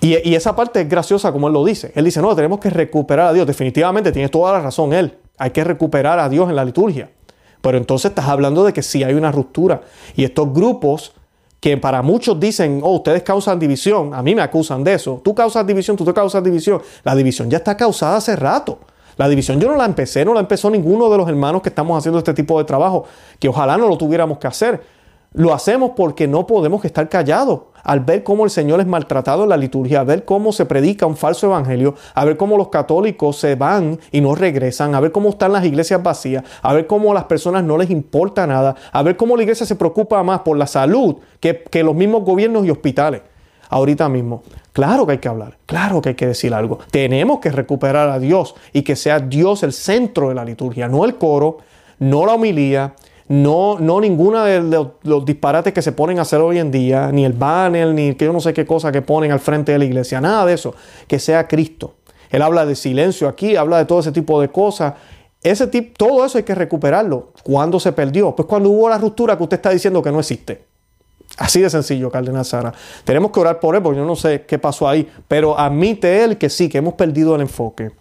[0.02, 1.94] Y, y esa parte es graciosa como Él lo dice.
[1.96, 3.48] Él dice, no, tenemos que recuperar a Dios.
[3.48, 5.18] Definitivamente tiene toda la razón Él.
[5.38, 7.10] Hay que recuperar a Dios en la liturgia.
[7.62, 9.82] Pero entonces estás hablando de que sí hay una ruptura.
[10.14, 11.14] Y estos grupos
[11.66, 15.34] que para muchos dicen, oh, ustedes causan división, a mí me acusan de eso, tú
[15.34, 18.78] causas división, tú te causas división, la división ya está causada hace rato.
[19.18, 21.98] La división yo no la empecé, no la empezó ninguno de los hermanos que estamos
[21.98, 23.06] haciendo este tipo de trabajo,
[23.40, 24.80] que ojalá no lo tuviéramos que hacer.
[25.36, 29.50] Lo hacemos porque no podemos estar callados al ver cómo el Señor es maltratado en
[29.50, 33.38] la liturgia, a ver cómo se predica un falso evangelio, a ver cómo los católicos
[33.38, 37.12] se van y no regresan, a ver cómo están las iglesias vacías, a ver cómo
[37.12, 40.40] a las personas no les importa nada, a ver cómo la iglesia se preocupa más
[40.40, 43.22] por la salud que, los mismos gobiernos y hospitales.
[43.68, 46.80] Ahorita mismo, claro que hay que hablar, claro que hay que decir algo.
[46.92, 51.04] Tenemos que recuperar a Dios y que sea Dios el centro de la liturgia, no
[51.04, 51.58] el coro,
[52.00, 52.96] no la homilía,
[53.28, 54.62] no, no ninguna de
[55.04, 58.26] los, disparates que se ponen a hacer hoy en día, ni el banner, ni que
[58.26, 60.76] yo no sé qué cosa que ponen al frente de la iglesia, nada de eso,
[61.08, 61.96] que sea Cristo.
[62.30, 64.94] Él habla de silencio aquí, habla de todo ese tipo de cosas.
[65.42, 67.32] Ese tipo, todo eso hay que recuperarlo.
[67.44, 68.36] ¿Cuándo se perdió?
[68.36, 70.66] Pues cuando hubo la ruptura que usted está diciendo que no existe.
[71.38, 72.74] Así de sencillo, Cardenal Sara.
[73.04, 76.38] Tenemos que orar por él porque yo no sé qué pasó ahí, pero admite él
[76.38, 77.92] que sí, que hemos perdido el enfoque.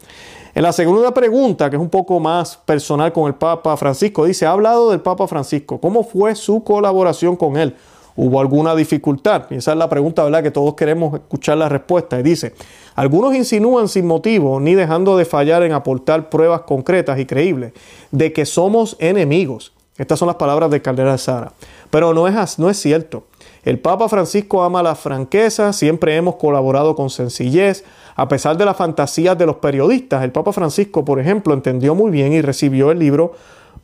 [0.55, 4.47] En la segunda pregunta, que es un poco más personal con el Papa Francisco, dice,
[4.47, 7.74] ha hablado del Papa Francisco, ¿cómo fue su colaboración con él?
[8.14, 9.47] ¿Hubo alguna dificultad?
[9.51, 10.45] Y esa es la pregunta, ¿verdad?
[10.45, 12.20] Que todos queremos escuchar la respuesta.
[12.20, 12.55] Y dice,
[12.95, 17.72] algunos insinúan sin motivo, ni dejando de fallar en aportar pruebas concretas y creíbles,
[18.12, 21.53] de que somos enemigos Estas son las palabras de Caldera Sara.
[21.95, 23.22] Pero no es, no es cierto.
[23.62, 27.84] El Papa Francisco ama la franqueza, siempre hemos colaborado con sencillez,
[28.16, 30.24] a pesar de las fantasías de los periodistas.
[30.24, 33.34] El Papa Francisco, por ejemplo, entendió muy bien y recibió el libro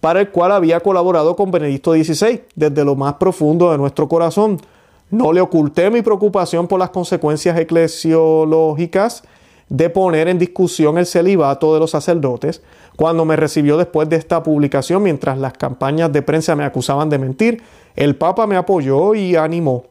[0.01, 4.61] para el cual había colaborado con Benedicto XVI desde lo más profundo de nuestro corazón.
[5.09, 9.23] No le oculté mi preocupación por las consecuencias eclesiológicas
[9.69, 12.61] de poner en discusión el celibato de los sacerdotes
[13.01, 17.19] cuando me recibió después de esta publicación mientras las campañas de prensa me acusaban de
[17.19, 17.63] mentir.
[17.97, 19.85] El Papa me apoyó y animó.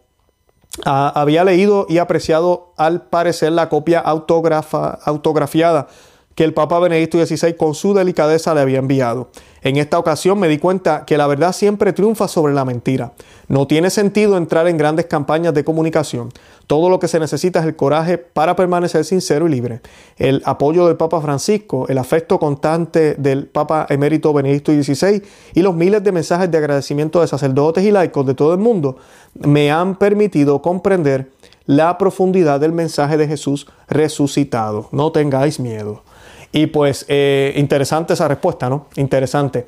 [0.85, 5.87] Ah, había leído y apreciado al parecer la copia autografiada
[6.35, 9.31] que el Papa Benedicto XVI con su delicadeza le había enviado.
[9.61, 13.13] En esta ocasión me di cuenta que la verdad siempre triunfa sobre la mentira.
[13.47, 16.29] No tiene sentido entrar en grandes campañas de comunicación.
[16.67, 19.81] Todo lo que se necesita es el coraje para permanecer sincero y libre.
[20.17, 25.75] El apoyo del Papa Francisco, el afecto constante del Papa emérito Benedicto XVI y los
[25.75, 28.97] miles de mensajes de agradecimiento de sacerdotes y laicos de todo el mundo
[29.33, 31.31] me han permitido comprender
[31.65, 34.89] la profundidad del mensaje de Jesús resucitado.
[34.91, 36.03] No tengáis miedo.
[36.51, 38.87] Y pues eh, interesante esa respuesta, ¿no?
[38.95, 39.65] Interesante.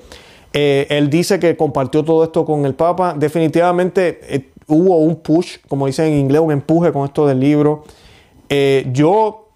[0.54, 3.14] Eh, él dice que compartió todo esto con el Papa.
[3.18, 7.84] Definitivamente eh, hubo un push, como dicen en inglés, un empuje con esto del libro.
[8.92, 9.48] yo,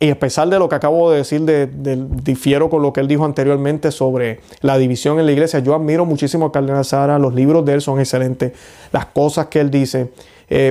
[0.00, 1.68] y a pesar de lo que acabo de decir, de,
[2.22, 6.04] difiero con lo que él dijo anteriormente sobre la división en la iglesia, yo admiro
[6.04, 8.52] muchísimo a Cardenal Sara, los libros de él son excelentes,
[8.92, 10.10] las cosas que él dice,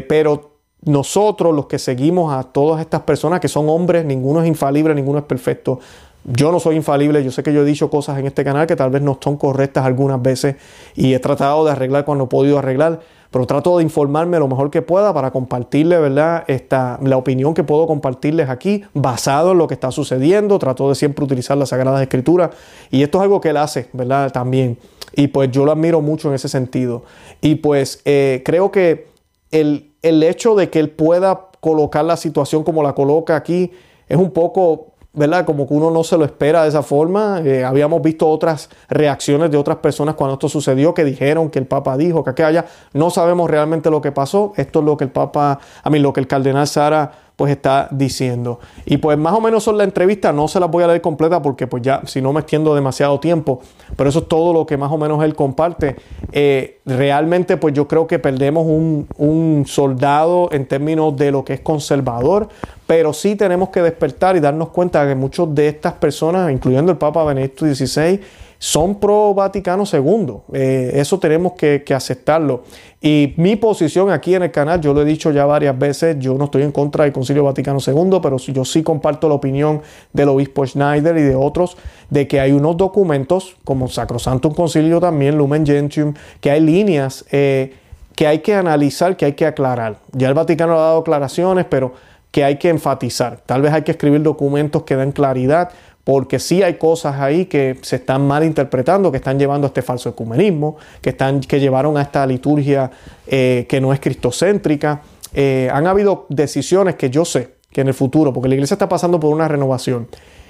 [0.07, 0.54] pero
[0.85, 5.19] nosotros los que seguimos a todas estas personas que son hombres, ninguno es infalible, ninguno
[5.19, 5.79] es perfecto.
[6.23, 8.75] Yo no soy infalible, yo sé que yo he dicho cosas en este canal que
[8.75, 10.55] tal vez no son correctas algunas veces
[10.95, 14.71] y he tratado de arreglar cuando he podido arreglar, pero trato de informarme lo mejor
[14.71, 16.43] que pueda para compartirle, ¿verdad?
[16.47, 20.57] Esta, la opinión que puedo compartirles aquí basado en lo que está sucediendo.
[20.57, 22.51] Trato de siempre utilizar las Sagradas Escrituras
[22.89, 24.31] y esto es algo que él hace, ¿verdad?
[24.31, 24.79] También.
[25.13, 27.03] Y pues yo lo admiro mucho en ese sentido.
[27.41, 29.07] Y pues eh, creo que
[29.51, 33.71] el, el hecho de que él pueda colocar la situación como la coloca aquí
[34.07, 35.45] es un poco, ¿verdad?
[35.45, 37.41] Como que uno no se lo espera de esa forma.
[37.43, 41.65] Eh, habíamos visto otras reacciones de otras personas cuando esto sucedió que dijeron que el
[41.65, 42.65] Papa dijo que aquella.
[42.93, 44.53] No sabemos realmente lo que pasó.
[44.57, 47.87] Esto es lo que el Papa, a mí, lo que el Cardenal Sara pues está
[47.91, 48.59] diciendo.
[48.85, 51.41] Y pues más o menos son la entrevista, no se las voy a leer completa
[51.41, 53.61] porque pues ya si no me extiendo demasiado tiempo,
[53.95, 55.95] pero eso es todo lo que más o menos él comparte.
[56.31, 61.53] Eh, realmente pues yo creo que perdemos un, un soldado en términos de lo que
[61.53, 62.47] es conservador,
[62.87, 66.97] pero sí tenemos que despertar y darnos cuenta que muchos de estas personas, incluyendo el
[66.97, 68.21] Papa Benedicto XVI,
[68.57, 70.37] son pro Vaticano II.
[70.53, 72.63] Eh, eso tenemos que, aceptarlo.
[73.01, 76.35] Y mi posición aquí en el canal, yo lo he dicho ya varias veces, yo
[76.35, 79.81] no estoy en contra del Concilio Vaticano II, pero yo sí comparto la opinión
[80.13, 81.77] del obispo Schneider y de otros
[82.09, 87.73] de que hay unos documentos, como Sacrosanto Concilio también, Lumen Gentium, que hay líneas eh,
[88.15, 89.97] que hay que analizar, que hay que aclarar.
[90.13, 91.93] Ya el Vaticano ha dado aclaraciones, pero
[92.31, 93.39] que hay que enfatizar.
[93.45, 95.71] Tal vez hay que escribir documentos que den claridad,
[96.05, 99.81] porque sí hay cosas ahí que se están mal interpretando, que están llevando a este
[99.81, 102.91] falso ecumenismo, que, están, que llevaron a esta liturgia
[103.25, 105.01] eh, que no es cristocéntrica.
[105.33, 108.87] Eh, han habido decisiones que yo sé que en el futuro, porque la iglesia está
[108.87, 110.07] pasando por una renovación,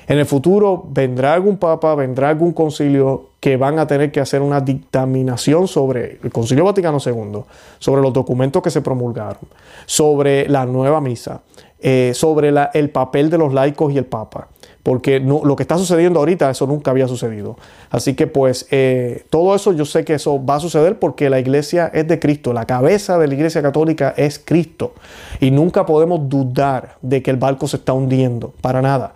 [0.08, 4.42] en el futuro vendrá algún papa, vendrá algún concilio que van a tener que hacer
[4.42, 7.44] una dictaminación sobre el Concilio Vaticano II,
[7.80, 9.48] sobre los documentos que se promulgaron,
[9.88, 11.42] sobre la nueva misa,
[11.80, 14.50] eh, sobre el papel de los laicos y el papa
[14.86, 17.58] porque lo que está sucediendo ahorita, eso nunca había sucedido.
[17.90, 21.40] Así que pues eh, todo eso yo sé que eso va a suceder porque la
[21.40, 24.94] iglesia es de Cristo, la cabeza de la iglesia católica es Cristo
[25.40, 29.16] y nunca podemos dudar de que el barco se está hundiendo, para nada.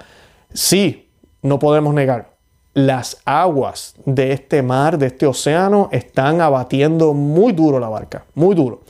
[0.52, 1.08] Sí,
[1.44, 2.32] no podemos negar,
[2.74, 8.56] las aguas de este mar, de este océano, están abatiendo muy duro la barca, muy
[8.56, 8.82] duro.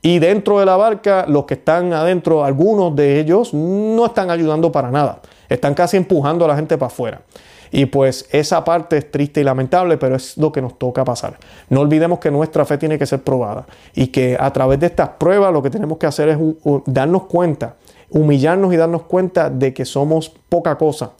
[0.00, 4.72] Y dentro de la barca, los que están adentro, algunos de ellos no están ayudando
[4.72, 5.20] para nada.
[5.52, 7.22] Están casi empujando a la gente para afuera.
[7.70, 11.38] Y pues esa parte es triste y lamentable, pero es lo que nos toca pasar.
[11.70, 15.10] No olvidemos que nuestra fe tiene que ser probada y que a través de estas
[15.10, 16.38] pruebas lo que tenemos que hacer es
[16.84, 17.76] darnos cuenta,
[18.10, 21.12] humillarnos y darnos cuenta de que somos poca cosa,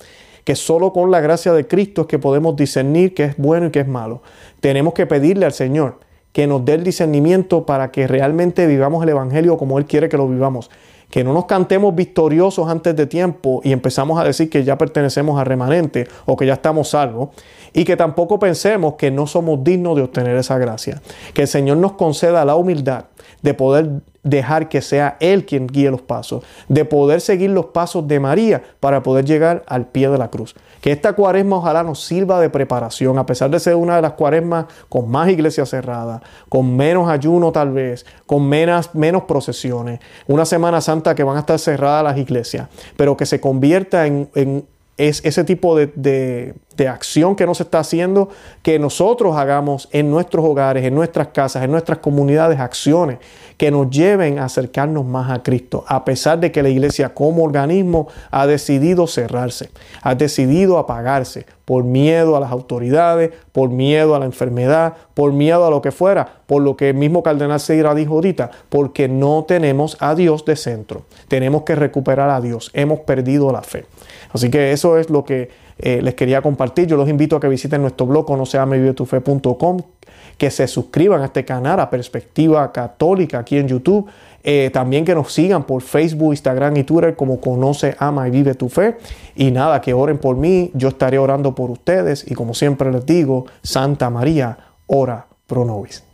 [0.45, 3.71] que solo con la gracia de Cristo es que podemos discernir qué es bueno y
[3.71, 4.23] qué es malo.
[4.61, 6.01] Tenemos que pedirle al Señor
[6.33, 10.19] que nos dé el discernimiento para que realmente vivamos el Evangelio como Él quiere que
[10.19, 10.71] lo vivamos
[11.13, 15.39] que no nos cantemos victoriosos antes de tiempo y empezamos a decir que ya pertenecemos
[15.39, 17.29] a remanente o que ya estamos salvos
[17.75, 21.03] y que tampoco pensemos que no somos dignos de obtener esa gracia.
[21.35, 23.05] Que el Señor nos conceda la humildad
[23.43, 23.91] de poder
[24.23, 28.63] dejar que sea Él quien guíe los pasos, de poder seguir los pasos de María
[28.81, 30.55] para poder llegar al pie de la cruz.
[30.83, 34.13] Que esta cuaresma ojalá nos sirva de preparación, a pesar de ser una de las
[34.15, 40.45] cuaresmas con más iglesias cerradas, con menos ayuno tal vez, con menos, menos procesiones, una
[40.45, 44.67] Semana Santa que van a estar cerradas las iglesias, pero que se convierta en, en
[44.99, 46.55] es ese tipo de,
[46.89, 48.29] acción que nos está haciendo
[48.63, 53.19] que nosotros hagamos en nuestros hogares, en nuestras casas, en nuestras comunidades, acciones
[53.57, 57.45] que nos lleven a acercarnos más a Cristo, a pesar de que la iglesia como
[57.45, 59.71] organismo ha decidido cerrarse,
[60.03, 65.65] ha decidido apagarse por miedo a las autoridades, por miedo a la enfermedad, por miedo
[65.65, 69.45] a lo que fuera, por lo que el mismo cardenal Seira dijo ahorita, porque no
[69.47, 73.85] tenemos a Dios de centro, tenemos que recuperar a Dios, hemos perdido la fe.
[74.33, 76.87] Así que eso es lo que eh, les quería compartir.
[76.87, 79.79] Yo los invito a que visiten nuestro blog conoceamevivetufe.com,
[80.39, 84.07] que se suscriban a este canal, a Perspectiva Católica, aquí en YouTube.
[84.45, 88.55] Eh, también que nos sigan por Facebook, Instagram y Twitter como Conoce, Ama y Vive
[88.55, 88.97] tu Fe.
[89.37, 92.25] Y nada, que oren por mí, yo estaré orando por ustedes.
[92.31, 96.12] Y como siempre les digo, Santa María, ora pro nobis.